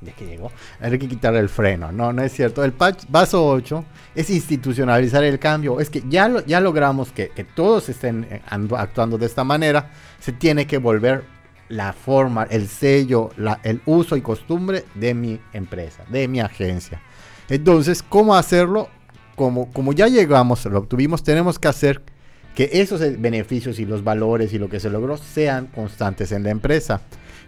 ya 0.00 0.12
que 0.14 0.24
llegó, 0.24 0.50
hay 0.80 0.98
que 0.98 1.06
quitar 1.06 1.34
el 1.34 1.50
freno. 1.50 1.92
No, 1.92 2.14
no 2.14 2.22
es 2.22 2.32
cierto. 2.32 2.64
El 2.64 2.72
paso 2.72 3.46
8 3.46 3.84
es 4.14 4.30
institucionalizar 4.30 5.22
el 5.22 5.38
cambio. 5.38 5.80
Es 5.80 5.90
que 5.90 6.02
ya, 6.08 6.28
lo, 6.28 6.42
ya 6.46 6.60
logramos 6.60 7.12
que, 7.12 7.28
todos 7.54 7.90
estén 7.90 8.26
eh, 8.30 8.40
actuando 8.48 9.18
de 9.18 9.26
esta 9.26 9.44
manera. 9.44 9.90
Se 10.18 10.32
tiene 10.32 10.66
que 10.66 10.78
volver 10.78 11.24
la 11.68 11.92
forma, 11.92 12.44
el 12.44 12.66
sello, 12.66 13.28
el 13.64 13.82
uso 13.84 14.16
y 14.16 14.22
costumbre 14.22 14.86
de 14.94 15.12
mi 15.12 15.38
empresa, 15.52 16.04
de 16.08 16.26
mi 16.26 16.40
agencia. 16.40 17.02
Entonces, 17.50 18.02
¿cómo 18.02 18.34
hacerlo? 18.34 18.88
Como, 19.36 19.70
como 19.72 19.92
ya 19.92 20.08
llegamos, 20.08 20.64
lo 20.64 20.78
obtuvimos, 20.78 21.22
tenemos 21.22 21.58
que 21.58 21.68
hacer 21.68 22.02
que 22.54 22.70
esos 22.72 23.00
beneficios 23.20 23.78
y 23.78 23.84
los 23.84 24.04
valores 24.04 24.52
y 24.52 24.58
lo 24.58 24.68
que 24.68 24.80
se 24.80 24.90
logró 24.90 25.16
sean 25.16 25.66
constantes 25.66 26.32
en 26.32 26.44
la 26.44 26.50
empresa. 26.50 27.00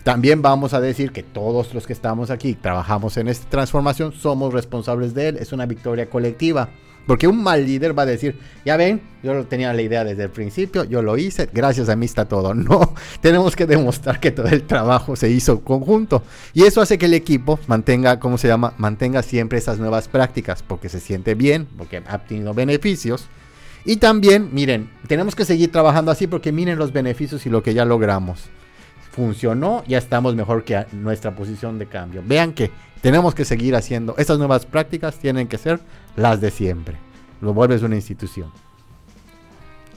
También 0.03 0.41
vamos 0.41 0.73
a 0.73 0.81
decir 0.81 1.11
que 1.11 1.23
todos 1.23 1.75
los 1.75 1.87
que 1.87 1.93
estamos 1.93 2.31
aquí, 2.31 2.55
trabajamos 2.55 3.17
en 3.17 3.29
esta 3.29 3.49
transformación, 3.49 4.13
somos 4.13 4.53
responsables 4.53 5.15
de 5.15 5.29
él. 5.29 5.37
Es 5.37 5.53
una 5.53 5.67
victoria 5.67 6.09
colectiva. 6.09 6.69
Porque 7.07 7.29
un 7.29 7.43
mal 7.43 7.65
líder 7.65 7.97
va 7.97 8.03
a 8.03 8.07
decir, 8.07 8.37
ya 8.65 8.77
ven, 8.77 9.01
yo 9.23 9.47
tenía 9.47 9.73
la 9.73 9.81
idea 9.83 10.03
desde 10.03 10.25
el 10.25 10.31
principio, 10.31 10.83
yo 10.83 11.03
lo 11.03 11.17
hice, 11.17 11.49
gracias 11.53 11.89
a 11.89 11.95
mí 11.95 12.05
está 12.05 12.25
todo. 12.25 12.53
No, 12.67 12.95
tenemos 13.21 13.55
que 13.55 13.67
demostrar 13.67 14.19
que 14.19 14.33
todo 14.33 14.49
el 14.49 14.65
trabajo 14.65 15.15
se 15.15 15.31
hizo 15.31 15.61
conjunto. 15.61 16.23
Y 16.53 16.65
eso 16.65 16.81
hace 16.81 16.99
que 16.99 17.07
el 17.07 17.15
equipo 17.15 17.61
mantenga, 17.69 18.19
¿cómo 18.19 18.39
se 18.39 18.49
llama? 18.49 18.75
Mantenga 18.77 19.23
siempre 19.23 19.59
esas 19.59 19.79
nuevas 19.79 20.09
prácticas, 20.09 20.65
porque 20.65 20.89
se 20.89 20.99
siente 20.99 21.35
bien, 21.35 21.69
porque 21.79 22.03
ha 22.07 22.19
tenido 22.19 22.55
beneficios. 22.55 23.29
Y 23.87 23.99
también, 23.99 24.51
miren, 24.53 24.91
tenemos 25.07 25.37
que 25.37 25.45
seguir 25.45 25.71
trabajando 25.71 26.11
así 26.11 26.27
porque 26.27 26.51
miren 26.51 26.77
los 26.77 26.93
beneficios 26.93 27.47
y 27.47 27.51
lo 27.51 27.63
que 27.63 27.73
ya 27.73 27.85
logramos. 27.85 28.47
Funcionó, 29.13 29.85
ya 29.87 29.97
estamos 29.97 30.35
mejor 30.35 30.65
que 30.65 30.87
nuestra 30.91 31.37
posición 31.37 31.79
de 31.79 31.87
cambio. 31.87 32.23
Vean 32.27 32.53
que 32.53 32.73
tenemos 33.01 33.33
que 33.33 33.45
seguir 33.45 33.77
haciendo. 33.77 34.17
Estas 34.19 34.39
nuevas 34.39 34.67
prácticas 34.67 35.21
tienen 35.21 35.47
que 35.47 35.57
ser 35.57 35.79
las 36.17 36.41
de 36.41 36.51
siempre. 36.51 36.97
Lo 37.41 37.55
vuelves 37.55 37.83
una 37.83 37.95
institución. 37.95 38.51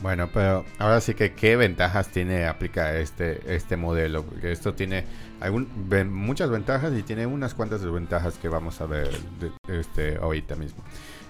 Bueno, 0.04 0.30
pero 0.32 0.63
ahora 0.78 1.02
sí 1.02 1.15
que 1.15 1.34
qué 1.34 1.56
ventajas 1.56 2.10
tiene 2.10 2.45
aplicar 2.45 2.95
este, 2.95 3.41
este 3.54 3.75
modelo, 3.75 4.23
porque 4.23 4.52
esto 4.52 4.73
tiene 4.73 5.04
algún, 5.41 5.67
muchas 6.12 6.52
ventajas 6.52 6.93
y 6.97 7.02
tiene 7.02 7.25
unas 7.25 7.56
cuantas 7.56 7.82
desventajas 7.82 8.36
que 8.36 8.47
vamos 8.47 8.80
a 8.80 8.86
ver 8.86 9.10
este, 9.67 10.17
ahorita 10.17 10.56
mismo. 10.56 10.84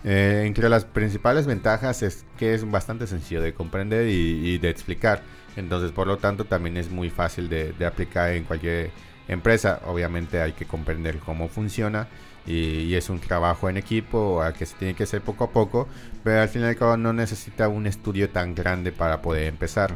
Eh, 0.04 0.44
entre 0.46 0.70
las 0.70 0.86
principales 0.86 1.46
ventajas 1.46 2.04
es 2.04 2.26
que 2.38 2.54
es 2.54 2.70
bastante 2.70 3.06
sencillo 3.06 3.42
de 3.42 3.54
comprender 3.54 4.08
y, 4.08 4.58
de 4.58 4.70
explicar, 4.70 5.22
entonces 5.58 5.92
por 5.92 6.08
lo 6.08 6.18
tanto 6.18 6.46
también 6.46 6.78
es 6.78 6.90
muy 6.90 7.10
fácil 7.10 7.50
de, 7.50 7.74
aplicar 7.86 8.32
en 8.32 8.46
cualquier 8.46 8.92
empresa. 9.28 9.82
Obviamente 9.86 10.42
hay 10.42 10.54
que 10.54 10.66
comprender 10.66 11.20
cómo 11.20 11.50
funciona 11.50 12.08
y, 12.46 12.94
es 12.96 13.10
un 13.10 13.20
trabajo 13.20 13.70
en 13.70 13.78
equipo 13.78 14.42
que 14.58 14.66
se 14.66 14.76
tiene 14.78 14.94
que 14.94 15.04
hacer 15.04 15.22
poco 15.22 15.44
a 15.44 15.52
poco, 15.52 15.88
pero 16.24 16.42
al 16.42 16.50
final 16.50 16.78
al 16.80 17.02
no 17.02 17.14
necesita 17.14 17.68
un 17.68 17.86
estudio 17.86 18.30
tan 18.30 18.56
grande 18.56 18.92
para 18.92 19.22
poder 19.22 19.48
empezar. 19.48 19.96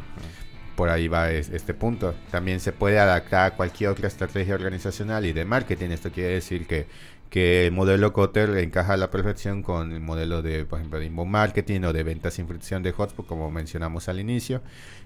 Por 0.76 0.88
ahí 0.90 1.06
va 1.06 1.30
este 1.30 1.72
punto. 1.72 2.14
También 2.32 2.58
se 2.58 2.72
puede 2.72 2.98
adaptar 2.98 3.52
a 3.52 3.56
cualquier 3.56 3.90
otra 3.90 4.08
estrategia 4.08 4.56
organizacional 4.56 5.24
y 5.24 5.32
de 5.32 5.44
marketing. 5.44 5.90
Esto 5.90 6.10
quiere 6.10 6.30
decir 6.30 6.66
que, 6.66 6.88
que 7.34 7.66
el 7.66 7.72
modelo 7.72 8.12
Cotter 8.12 8.58
encaja 8.58 8.92
a 8.92 8.96
la 8.96 9.10
perfección 9.10 9.64
con 9.64 9.90
el 9.90 9.98
modelo 9.98 10.40
de, 10.40 10.64
por 10.64 10.78
ejemplo, 10.78 11.00
de 11.00 11.06
inbound 11.06 11.32
marketing 11.32 11.80
o 11.80 11.92
de 11.92 12.04
ventas 12.04 12.34
sin 12.34 12.46
fricción 12.46 12.84
de 12.84 12.92
Hotspot, 12.92 13.26
como 13.26 13.50
mencionamos 13.50 14.08
al 14.08 14.20
inicio, 14.20 14.62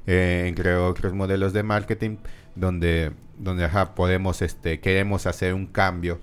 eh, 0.06 0.44
entre 0.46 0.76
otros 0.76 1.14
modelos 1.14 1.54
de 1.54 1.62
marketing, 1.62 2.18
donde, 2.54 3.12
donde 3.38 3.66
podemos, 3.96 4.42
este, 4.42 4.78
queremos 4.78 5.24
hacer 5.24 5.54
un 5.54 5.68
cambio 5.68 6.20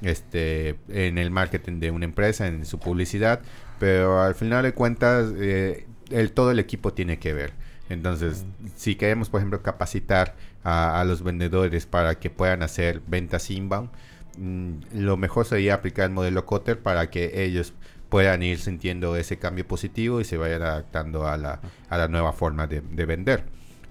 este, 0.00 0.76
en 0.88 1.18
el 1.18 1.30
marketing 1.30 1.80
de 1.80 1.90
una 1.90 2.06
empresa, 2.06 2.46
en 2.46 2.64
su 2.64 2.78
publicidad, 2.78 3.42
pero 3.78 4.22
al 4.22 4.34
final 4.34 4.62
de 4.62 4.72
cuentas 4.72 5.34
eh, 5.36 5.86
el, 6.08 6.32
todo 6.32 6.50
el 6.50 6.60
equipo 6.60 6.94
tiene 6.94 7.18
que 7.18 7.34
ver. 7.34 7.52
Entonces, 7.90 8.46
si 8.74 8.94
queremos, 8.94 9.28
por 9.28 9.40
ejemplo, 9.40 9.60
capacitar 9.60 10.34
a, 10.64 11.04
los 11.06 11.22
vendedores 11.22 11.84
para 11.84 12.14
que 12.14 12.30
puedan 12.30 12.62
hacer 12.62 13.02
ventas 13.06 13.50
inbound, 13.50 13.90
mm, 14.38 14.72
lo 14.94 15.16
mejor 15.16 15.46
sería 15.46 15.74
aplicar 15.74 16.06
el 16.06 16.12
modelo 16.12 16.46
Cotter 16.46 16.80
para 16.80 17.10
que 17.10 17.44
ellos 17.44 17.74
puedan 18.08 18.42
ir 18.42 18.58
sintiendo 18.58 19.16
ese 19.16 19.38
cambio 19.38 19.66
positivo 19.66 20.20
y 20.20 20.24
se 20.24 20.36
vayan 20.36 20.62
adaptando 20.62 21.26
a 21.26 21.36
la, 21.36 21.60
a 21.88 21.98
la 21.98 22.08
nueva 22.08 22.32
forma 22.32 22.66
de, 22.66 22.80
de 22.80 23.06
vender. 23.06 23.44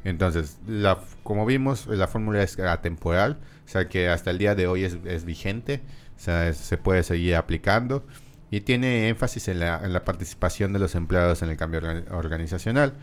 Entonces, 0.03 0.59
la, 0.67 0.99
como 1.23 1.45
vimos, 1.45 1.87
la 1.87 2.07
fórmula 2.07 2.41
es 2.43 2.59
atemporal, 2.59 3.39
o 3.65 3.67
sea 3.67 3.87
que 3.87 4.09
hasta 4.09 4.31
el 4.31 4.37
día 4.37 4.55
de 4.55 4.67
hoy 4.67 4.83
es, 4.83 4.97
es 5.05 5.25
vigente. 5.25 5.81
O 6.17 6.23
sea, 6.23 6.53
se 6.53 6.77
puede 6.77 7.01
seguir 7.01 7.35
aplicando 7.35 8.05
y 8.51 8.61
tiene 8.61 9.09
énfasis 9.09 9.47
en 9.47 9.59
la, 9.59 9.81
en 9.83 9.91
la, 9.91 10.05
participación 10.05 10.71
de 10.71 10.77
los 10.77 10.93
empleados 10.93 11.41
en 11.41 11.49
el 11.49 11.57
cambio 11.57 11.81
organizacional. 12.11 12.93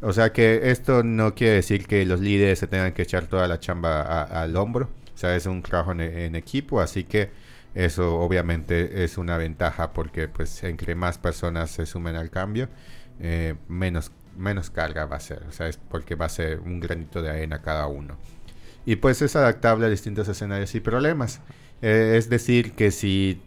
O 0.00 0.12
sea 0.12 0.32
que 0.32 0.70
esto 0.70 1.02
no 1.02 1.34
quiere 1.34 1.54
decir 1.54 1.88
que 1.88 2.04
los 2.06 2.20
líderes 2.20 2.60
se 2.60 2.68
tengan 2.68 2.92
que 2.92 3.02
echar 3.02 3.26
toda 3.26 3.48
la 3.48 3.58
chamba 3.58 4.22
al 4.22 4.56
hombro. 4.56 4.90
O 5.18 5.20
sea, 5.20 5.34
es 5.34 5.46
un 5.46 5.62
trabajo 5.62 5.90
en, 5.90 6.36
equipo, 6.36 6.80
así 6.80 7.02
que 7.02 7.30
eso 7.74 8.20
obviamente 8.20 9.02
es 9.02 9.18
una 9.18 9.36
ventaja 9.36 9.92
porque 9.92 10.28
pues 10.28 10.62
entre 10.62 10.94
más 10.94 11.18
personas 11.18 11.72
se 11.72 11.86
sumen 11.86 12.14
al 12.14 12.30
cambio, 12.30 12.68
eh, 13.18 13.56
menos, 13.66 14.12
menos 14.36 14.70
carga 14.70 15.06
va 15.06 15.16
a 15.16 15.20
ser. 15.20 15.42
O 15.48 15.50
sea, 15.50 15.66
es 15.66 15.76
porque 15.76 16.14
va 16.14 16.26
a 16.26 16.28
ser 16.28 16.60
un 16.60 16.78
granito 16.78 17.20
de 17.20 17.30
arena 17.30 17.60
cada 17.62 17.88
uno. 17.88 18.16
Y 18.86 18.94
pues 18.94 19.20
es 19.20 19.34
adaptable 19.34 19.86
a 19.86 19.88
distintos 19.88 20.28
escenarios 20.28 20.72
y 20.76 20.78
problemas. 20.78 21.40
Eh, 21.82 22.14
es 22.16 22.30
decir, 22.30 22.74
que 22.74 22.92
si, 22.92 23.42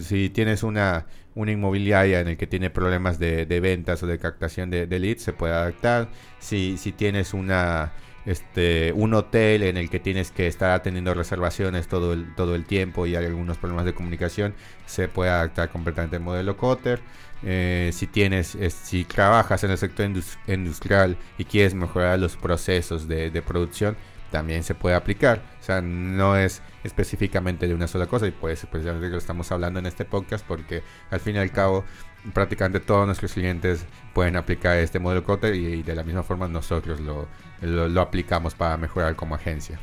si 0.00 0.28
tienes 0.28 0.64
una, 0.64 1.06
una 1.36 1.52
inmobiliaria 1.52 2.18
en 2.18 2.26
el 2.26 2.36
que 2.36 2.48
tiene 2.48 2.68
problemas 2.68 3.20
de, 3.20 3.44
ventas 3.60 4.02
o 4.02 4.08
de 4.08 4.18
captación 4.18 4.70
de, 4.70 4.98
leads, 4.98 5.22
se 5.22 5.32
puede 5.32 5.52
adaptar. 5.52 6.08
Si, 6.40 6.78
si 6.78 6.90
tienes 6.90 7.32
una, 7.32 7.92
este, 8.26 8.92
un 8.94 9.14
hotel 9.14 9.62
en 9.62 9.76
el 9.76 9.90
que 9.90 10.00
tienes 10.00 10.30
que 10.30 10.46
estar 10.46 10.70
atendiendo 10.70 11.14
reservaciones 11.14 11.88
todo 11.88 12.12
el, 12.12 12.34
todo 12.34 12.54
el 12.54 12.64
tiempo 12.64 13.06
y 13.06 13.16
hay 13.16 13.26
algunos 13.26 13.58
problemas 13.58 13.84
de 13.84 13.94
comunicación, 13.94 14.54
se 14.86 15.08
puede 15.08 15.30
adaptar 15.30 15.70
completamente 15.70 16.16
el 16.16 16.22
modelo 16.22 16.56
Cotter. 16.56 17.00
Eh, 17.44 17.90
si 17.92 18.06
tienes, 18.06 18.56
si 18.84 19.04
trabajas 19.04 19.64
en 19.64 19.72
el 19.72 19.78
sector 19.78 20.08
industrial 20.46 21.16
y 21.38 21.44
quieres 21.44 21.74
mejorar 21.74 22.20
los 22.20 22.36
procesos 22.36 23.08
de 23.08 23.42
producción, 23.44 23.96
también 24.32 24.64
se 24.64 24.74
puede 24.74 24.96
aplicar. 24.96 25.40
O 25.60 25.62
sea, 25.62 25.80
no 25.80 26.36
es 26.36 26.62
específicamente 26.82 27.68
de 27.68 27.74
una 27.74 27.86
sola 27.86 28.06
cosa 28.08 28.26
y 28.26 28.32
pues, 28.32 28.66
pues 28.68 28.82
ya 28.82 28.92
lo 28.92 29.16
estamos 29.16 29.52
hablando 29.52 29.78
en 29.78 29.86
este 29.86 30.04
podcast 30.04 30.44
porque 30.44 30.82
al 31.10 31.20
fin 31.20 31.36
y 31.36 31.38
al 31.38 31.52
cabo 31.52 31.84
prácticamente 32.32 32.80
todos 32.80 33.06
nuestros 33.06 33.32
clientes 33.32 33.84
pueden 34.14 34.36
aplicar 34.36 34.78
este 34.78 34.98
modelo 34.98 35.22
Cotter 35.22 35.54
y, 35.54 35.82
de 35.82 35.94
la 35.94 36.02
misma 36.02 36.22
forma 36.22 36.48
nosotros 36.48 37.00
lo, 37.00 37.28
lo, 37.60 38.00
aplicamos 38.00 38.54
para 38.54 38.76
mejorar 38.76 39.14
como 39.14 39.34
agencia. 39.34 39.78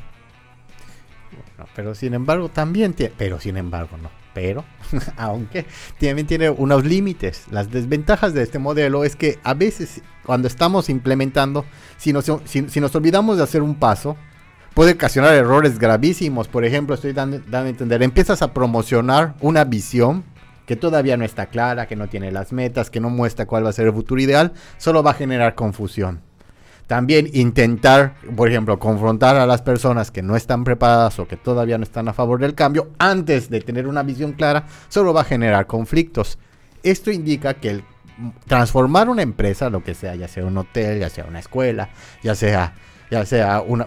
pero 1.74 1.94
sin 1.94 2.14
embargo 2.14 2.48
también 2.48 2.92
tiene, 2.92 3.14
pero 3.16 3.38
sin 3.40 3.56
embargo 3.56 3.96
no, 3.96 4.10
pero 4.34 4.64
aunque 5.16 5.64
también 5.98 6.26
tiene 6.26 6.50
unos 6.50 6.84
límites. 6.84 7.46
Las 7.50 7.70
desventajas 7.70 8.34
de 8.34 8.42
este 8.42 8.58
modelo 8.58 9.04
es 9.04 9.16
que 9.16 9.38
a 9.42 9.54
veces 9.54 10.02
cuando 10.24 10.48
estamos 10.48 10.88
implementando, 10.88 11.64
si 11.98 12.12
nos, 12.12 12.30
si 12.44 12.80
nos 12.80 12.94
olvidamos 12.94 13.36
de 13.36 13.42
hacer 13.42 13.62
un 13.62 13.74
paso, 13.74 14.16
puede 14.74 14.92
ocasionar 14.92 15.34
errores 15.34 15.78
gravísimos. 15.78 16.48
Por 16.48 16.64
ejemplo, 16.64 16.94
estoy 16.94 17.12
dando, 17.12 17.40
a 17.52 17.68
entender, 17.68 18.02
empiezas 18.02 18.42
a 18.42 18.52
promocionar 18.52 19.34
una 19.40 19.64
visión 19.64 20.24
que 20.66 20.76
todavía 20.76 21.16
no 21.16 21.24
está 21.24 21.46
clara, 21.46 21.86
que 21.86 21.96
no 21.96 22.08
tiene 22.08 22.30
las 22.30 22.52
metas, 22.52 22.90
que 22.90 23.00
no 23.00 23.10
muestra 23.10 23.46
cuál 23.46 23.64
va 23.64 23.70
a 23.70 23.72
ser 23.72 23.86
el 23.86 23.92
futuro 23.92 24.20
ideal, 24.20 24.52
solo 24.78 25.02
va 25.02 25.10
a 25.10 25.14
generar 25.14 25.54
confusión. 25.54 26.20
También 26.86 27.28
intentar, 27.32 28.14
por 28.36 28.48
ejemplo, 28.48 28.78
confrontar 28.78 29.36
a 29.36 29.46
las 29.46 29.62
personas 29.62 30.10
que 30.10 30.22
no 30.22 30.36
están 30.36 30.64
preparadas 30.64 31.18
o 31.20 31.28
que 31.28 31.36
todavía 31.36 31.78
no 31.78 31.84
están 31.84 32.08
a 32.08 32.12
favor 32.12 32.40
del 32.40 32.54
cambio 32.54 32.90
antes 32.98 33.48
de 33.48 33.60
tener 33.60 33.86
una 33.86 34.02
visión 34.02 34.32
clara, 34.32 34.66
solo 34.88 35.14
va 35.14 35.20
a 35.20 35.24
generar 35.24 35.66
conflictos. 35.66 36.38
Esto 36.82 37.10
indica 37.10 37.54
que 37.54 37.70
el 37.70 37.84
transformar 38.46 39.08
una 39.08 39.22
empresa, 39.22 39.70
lo 39.70 39.82
que 39.82 39.94
sea, 39.94 40.14
ya 40.14 40.28
sea 40.28 40.44
un 40.44 40.58
hotel, 40.58 41.00
ya 41.00 41.08
sea 41.08 41.24
una 41.24 41.38
escuela, 41.38 41.90
ya 42.22 42.34
sea 42.34 42.74
ya 43.10 43.24
sea 43.26 43.60
una, 43.60 43.86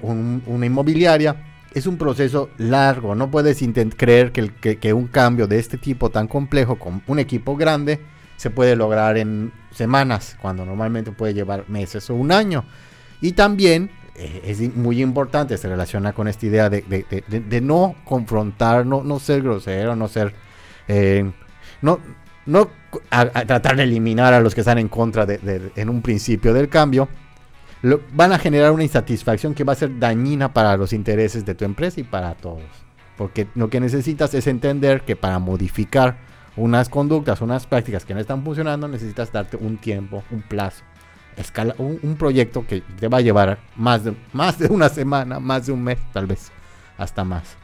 inmobiliaria, 0.65 1.35
es 1.73 1.87
un 1.87 1.97
proceso 1.97 2.49
largo. 2.57 3.15
No 3.15 3.31
puedes 3.31 3.63
creer 3.95 4.31
que, 4.31 4.77
que, 4.77 4.93
un 4.93 5.07
cambio 5.07 5.47
de 5.47 5.59
este 5.59 5.77
tipo 5.77 6.09
tan 6.09 6.27
complejo 6.27 6.77
con 6.77 7.01
un 7.07 7.19
equipo 7.19 7.55
grande 7.55 7.99
se 8.35 8.49
puede 8.49 8.75
lograr 8.75 9.17
en 9.17 9.51
semanas, 9.71 10.37
cuando 10.41 10.65
normalmente 10.65 11.11
puede 11.11 11.33
llevar 11.33 11.65
meses 11.69 12.09
o 12.09 12.15
un 12.15 12.31
año. 12.31 12.65
Y 13.21 13.31
también 13.31 13.89
eh, 14.15 14.41
es 14.45 14.75
muy 14.75 15.01
importante, 15.01 15.57
se 15.57 15.69
relaciona 15.69 16.13
con 16.13 16.27
esta 16.27 16.45
idea 16.45 16.69
de, 16.69 17.61
no 17.61 17.95
confrontar, 18.03 18.85
no, 18.85 19.03
no 19.03 19.19
ser 19.19 19.41
grosero, 19.41 19.95
no 19.95 20.07
ser... 20.07 20.33
Eh, 20.87 21.31
no, 21.81 21.99
no 22.45 22.69
tratar 23.09 23.75
de 23.77 23.83
eliminar 23.83 24.33
a 24.33 24.39
los 24.39 24.53
que 24.53 24.61
están 24.61 24.77
en 24.77 24.89
contra 24.89 25.25
de, 25.25 25.71
en 25.75 25.89
un 25.89 26.01
principio 26.01 26.53
del 26.53 26.69
cambio, 26.69 27.07
van 28.13 28.31
a 28.31 28.39
generar 28.39 28.71
una 28.71 28.83
insatisfacción 28.83 29.53
que 29.53 29.63
va 29.63 29.73
a 29.73 29.77
ser 29.77 29.99
dañina 29.99 30.53
para 30.53 30.77
los 30.77 30.93
intereses 30.93 31.45
de 31.45 31.53
tu 31.53 31.65
empresa 31.65 31.99
y 31.99 32.03
para 32.03 32.33
todos. 32.35 32.63
Porque 33.17 33.47
lo 33.55 33.69
que 33.69 33.79
necesitas 33.79 34.33
es 34.33 34.47
entender 34.47 35.01
que 35.01 35.15
para 35.15 35.37
modificar 35.39 36.17
unas 36.55 36.89
conductas, 36.89 37.41
unas 37.41 37.67
prácticas 37.67 38.05
que 38.05 38.13
no 38.13 38.19
están 38.19 38.43
funcionando, 38.43 38.87
necesitas 38.87 39.31
darte 39.31 39.57
un 39.57 39.77
tiempo, 39.77 40.23
un 40.31 40.41
plazo, 40.41 40.83
escala, 41.35 41.75
un, 41.77 42.15
proyecto 42.15 42.65
que 42.65 42.81
te 42.81 43.07
va 43.07 43.17
a 43.17 43.21
llevar 43.21 43.59
más 43.75 44.03
de 44.03 44.15
una 44.69 44.89
semana, 44.89 45.39
más 45.39 45.65
de 45.65 45.73
un 45.73 45.83
mes, 45.83 45.99
tal 46.13 46.25
vez, 46.25 46.51
hasta 46.97 47.23
más. 47.23 47.62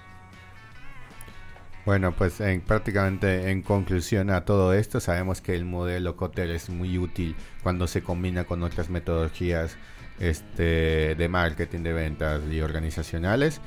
Bueno, 1.85 2.15
pues 2.15 2.39
en, 2.41 2.61
prácticamente 2.61 3.49
en 3.49 3.61
conclusión 3.61 4.29
a 4.29 4.45
todo 4.45 4.73
esto, 4.73 4.99
sabemos 4.99 5.41
que 5.41 5.55
el 5.55 5.65
modelo 5.65 6.15
Cotter 6.15 6.49
es 6.51 6.69
muy 6.69 6.97
útil 6.97 7.35
cuando 7.63 7.87
se 7.87 8.03
combina 8.03 8.43
con 8.43 8.63
otras 8.63 8.89
metodologías 8.89 9.77
este, 10.19 11.15
de 11.15 11.29
marketing, 11.29 11.79
de 11.79 11.93
ventas 11.93 12.41
y 12.51 12.61
organizacionales. 12.61 13.61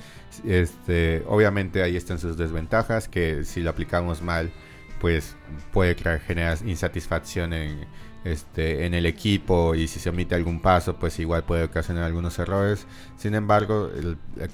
Este, 0.45 1.25
obviamente 1.27 1.83
ahí 1.83 1.97
están 1.97 2.19
sus 2.19 2.37
desventajas, 2.37 3.09
que 3.09 3.45
si 3.45 3.61
lo 3.61 3.71
aplicamos 3.71 4.23
mal, 4.23 4.53
pues 5.01 5.35
puede 5.73 5.97
generar 6.21 6.59
insatisfacción 6.65 7.53
en, 7.55 7.87
este, 8.25 8.87
en 8.87 8.95
el 8.95 9.07
equipo 9.07 9.75
y 9.75 9.89
si 9.89 9.99
se 9.99 10.11
omite 10.11 10.35
algún 10.35 10.61
paso, 10.61 10.97
pues 10.97 11.19
igual 11.19 11.45
puede 11.45 11.65
ocasionar 11.65 12.05
algunos 12.05 12.39
errores. 12.39 12.87
Sin 13.17 13.35
embargo, 13.35 13.91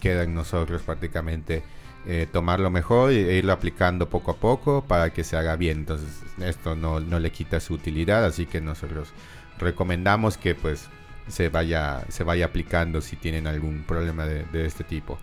queda 0.00 0.22
en 0.22 0.34
nosotros 0.34 0.82
prácticamente 0.82 1.62
eh, 2.10 2.26
tomarlo 2.32 2.70
mejor 2.70 3.12
e 3.12 3.36
irlo 3.36 3.52
aplicando 3.52 4.08
poco 4.08 4.30
a 4.30 4.36
poco 4.36 4.82
para 4.82 5.10
que 5.12 5.24
se 5.24 5.36
haga 5.36 5.56
bien. 5.56 5.80
Entonces, 5.80 6.08
esto 6.40 6.74
no, 6.74 7.00
no 7.00 7.20
le 7.20 7.30
quita 7.30 7.60
su 7.60 7.74
utilidad, 7.74 8.24
así 8.24 8.46
que 8.46 8.62
nosotros 8.62 9.08
recomendamos 9.58 10.38
que 10.38 10.54
pues 10.54 10.88
se 11.28 11.50
vaya, 11.50 12.02
se 12.08 12.24
vaya 12.24 12.46
aplicando 12.46 13.02
si 13.02 13.16
tienen 13.16 13.46
algún 13.46 13.84
problema 13.86 14.24
de, 14.26 14.66
este 14.66 14.84
tipo. 14.84 15.18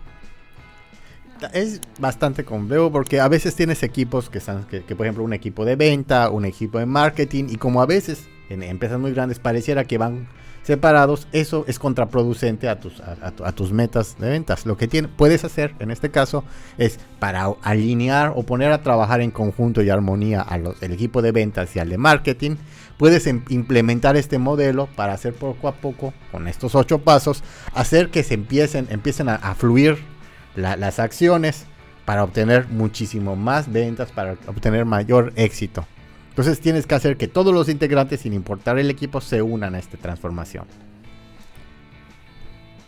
Es 1.52 1.80
bastante 1.98 2.44
complejo 2.44 2.92
porque 2.92 3.20
a 3.20 3.26
veces 3.26 3.56
tienes 3.56 3.82
equipos 3.82 4.30
que, 4.30 4.38
están, 4.38 4.64
que, 4.64 4.80
por 4.80 5.06
ejemplo, 5.06 5.24
un 5.24 5.32
equipo 5.32 5.64
de 5.64 5.74
venta, 5.74 6.30
un 6.30 6.44
equipo 6.44 6.78
de 6.78 6.86
marketing, 6.86 7.46
y 7.50 7.56
como 7.56 7.82
a 7.82 7.86
veces 7.86 8.28
en 8.48 8.62
empresas 8.62 9.00
muy 9.00 9.12
grandes 9.12 9.40
pareciera 9.40 9.84
que 9.84 9.98
van 9.98 10.28
separados, 10.66 11.28
eso 11.30 11.64
es 11.68 11.78
contraproducente 11.78 12.68
a 12.68 12.80
tus, 12.80 13.72
metas 13.72 14.16
de 14.18 14.30
ventas. 14.30 14.66
Lo 14.66 14.76
que 14.76 14.88
puedes 15.04 15.44
hacer 15.44 15.74
en 15.78 15.92
este 15.92 16.10
caso 16.10 16.42
es 16.76 16.98
para 17.20 17.44
alinear 17.62 18.32
o 18.34 18.42
poner 18.42 18.72
a 18.72 18.82
trabajar 18.82 19.20
en 19.20 19.30
conjunto 19.30 19.80
y 19.80 19.90
armonía 19.90 20.40
al 20.40 20.74
equipo 20.80 21.22
de 21.22 21.30
ventas 21.30 21.76
y 21.76 21.78
al 21.78 21.88
de 21.88 21.98
marketing, 21.98 22.56
puedes 22.98 23.28
em, 23.28 23.44
implementar 23.48 24.16
este 24.16 24.38
modelo 24.38 24.88
para 24.96 25.12
hacer 25.12 25.34
poco 25.34 25.68
a 25.68 25.76
poco, 25.76 26.12
con 26.32 26.48
estos 26.48 26.74
ocho 26.74 26.98
pasos, 26.98 27.44
hacer 27.72 28.10
que 28.10 28.24
se 28.24 28.34
empiecen, 28.34 28.88
empiecen 28.90 29.28
a, 29.28 29.54
fluir 29.54 29.98
las 30.56 30.98
acciones 30.98 31.66
para 32.04 32.24
obtener 32.24 32.66
muchísimo 32.68 33.36
más 33.36 33.70
ventas, 33.70 34.10
para 34.10 34.32
obtener 34.48 34.84
mayor 34.84 35.32
éxito. 35.36 35.86
Entonces 36.36 36.60
tienes 36.60 36.86
que 36.86 36.94
hacer 36.94 37.16
que 37.16 37.28
todos 37.28 37.54
los 37.54 37.70
integrantes, 37.70 38.20
sin 38.20 38.34
importar 38.34 38.78
el 38.78 38.90
equipo, 38.90 39.22
se 39.22 39.40
unan 39.40 39.74
a 39.74 39.78
esta 39.78 39.96
transformación. 39.96 40.66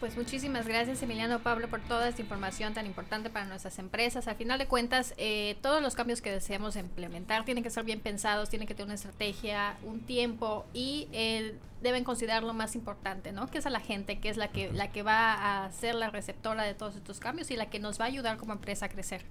Pues 0.00 0.18
muchísimas 0.18 0.68
gracias 0.68 1.02
Emiliano 1.02 1.38
Pablo 1.38 1.66
por 1.68 1.80
toda 1.80 2.10
esta 2.10 2.20
información 2.20 2.74
tan 2.74 2.84
importante 2.84 3.30
para 3.30 3.46
nuestras 3.46 3.78
empresas. 3.78 4.28
Al 4.28 4.36
final 4.36 4.58
de 4.58 4.66
cuentas, 4.66 5.14
eh, 5.16 5.56
todos 5.62 5.80
los 5.80 5.94
cambios 5.94 6.20
que 6.20 6.30
deseamos 6.30 6.76
implementar 6.76 7.46
tienen 7.46 7.64
que 7.64 7.70
ser 7.70 7.84
bien 7.84 8.00
pensados, 8.00 8.50
tienen 8.50 8.68
que 8.68 8.74
tener 8.74 8.88
una 8.88 8.96
estrategia, 8.96 9.78
un 9.82 10.00
tiempo 10.00 10.66
y 10.74 11.08
eh, 11.12 11.54
deben 11.80 12.04
considerar 12.04 12.42
lo 12.42 12.52
más 12.52 12.74
importante, 12.74 13.32
¿no? 13.32 13.46
Que 13.50 13.58
es 13.58 13.66
a 13.66 13.70
la 13.70 13.80
gente, 13.80 14.18
que 14.18 14.28
es 14.28 14.36
la 14.36 14.48
que, 14.48 14.70
la 14.72 14.92
que 14.92 15.02
va 15.02 15.64
a 15.64 15.72
ser 15.72 15.94
la 15.94 16.10
receptora 16.10 16.64
de 16.64 16.74
todos 16.74 16.96
estos 16.96 17.18
cambios 17.18 17.50
y 17.50 17.56
la 17.56 17.70
que 17.70 17.78
nos 17.78 17.98
va 17.98 18.04
a 18.04 18.08
ayudar 18.08 18.36
como 18.36 18.52
empresa 18.52 18.84
a 18.84 18.88
crecer. 18.90 19.22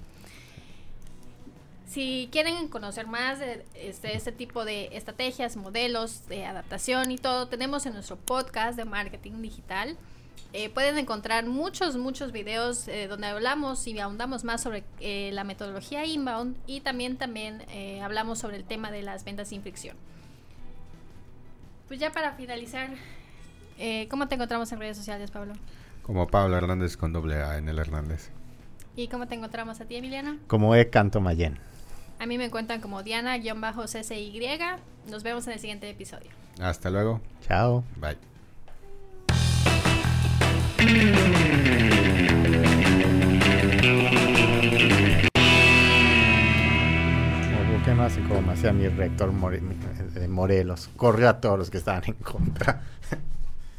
Si 1.88 2.28
quieren 2.34 2.67
conocer 2.67 3.08
más 3.08 3.39
de 3.39 3.65
este, 3.73 4.15
este, 4.15 4.34
tipo 4.34 4.65
de 4.65 4.89
estrategias, 4.91 5.56
modelos 5.56 6.28
de 6.28 6.45
adaptación 6.45 7.12
y 7.12 7.17
todo, 7.17 7.47
tenemos 7.47 7.86
en 7.86 7.93
nuestro 7.93 8.17
podcast 8.17 8.78
de 8.78 8.84
marketing 8.84 9.41
digital. 9.41 9.97
Eh, 10.52 10.69
pueden 10.69 10.97
encontrar 10.97 11.45
muchos, 11.45 11.95
muchos 11.95 12.34
videos 12.34 12.89
eh, 12.89 13.08
donde 13.08 13.28
hablamos 13.28 13.88
y 13.88 13.97
ahondamos 14.00 14.43
más 14.43 14.62
sobre 14.62 14.84
eh, 15.00 15.32
la 15.34 15.45
metodología 15.45 16.06
inbound 16.06 16.58
y 16.67 16.82
también, 16.82 17.17
también 17.17 17.63
hablamos 18.04 18.39
sobre 18.39 18.58
el 18.58 18.65
tema 18.65 18.91
de 18.91 19.02
las 19.02 19.23
ventas 19.23 19.47
sin 19.47 19.62
fricción. 19.62 19.95
Pues 21.88 22.02
ya 22.02 22.12
para 22.12 22.34
finalizar, 22.34 22.89
¿cómo 24.10 24.28
te 24.28 24.36
encontramos 24.36 24.69
en 24.73 24.80
redes 24.80 24.97
sociales, 24.97 25.32
Pablo? 25.32 25.54
Como 26.04 26.28
Pablo 26.28 26.58
Hernández 26.58 26.97
con 26.97 27.13
doble 27.13 27.36
A 27.41 27.58
en 27.58 27.69
el 27.69 27.80
Hernández. 27.80 28.30
¿Y 28.97 29.08
cómo 29.08 29.28
te 29.28 29.36
encontramos 29.36 29.80
a 29.80 29.86
ti, 29.86 29.95
Emiliano? 29.95 30.38
Como 30.47 30.76
E. 30.76 30.89
Canto 30.89 31.21
Mayen. 31.21 31.60
A 32.20 32.26
mí 32.26 32.38
me 32.38 32.46
encuentran 32.46 32.82
como 32.82 33.04
Diana-CCY. 33.04 34.50
Nos 35.10 35.24
vemos 35.24 35.46
en 35.48 35.54
el 35.54 35.60
siguiente 35.60 35.90
episodio. 35.90 36.30
Hasta 36.60 36.90
luego. 36.90 37.22
Chao. 37.48 37.84
Bye. 37.98 38.18
¿Qué 47.86 47.94
más? 47.94 48.18
Como 48.28 48.52
hacía 48.52 48.74
mi 48.74 48.90
rector 48.90 49.32
de 49.32 50.28
Morelos. 50.28 50.90
Corrió 50.98 51.30
a 51.30 51.40
todos 51.40 51.58
los 51.58 51.70
que 51.70 51.78
estaban 51.78 52.04
en 52.06 52.16
contra. 52.16 52.82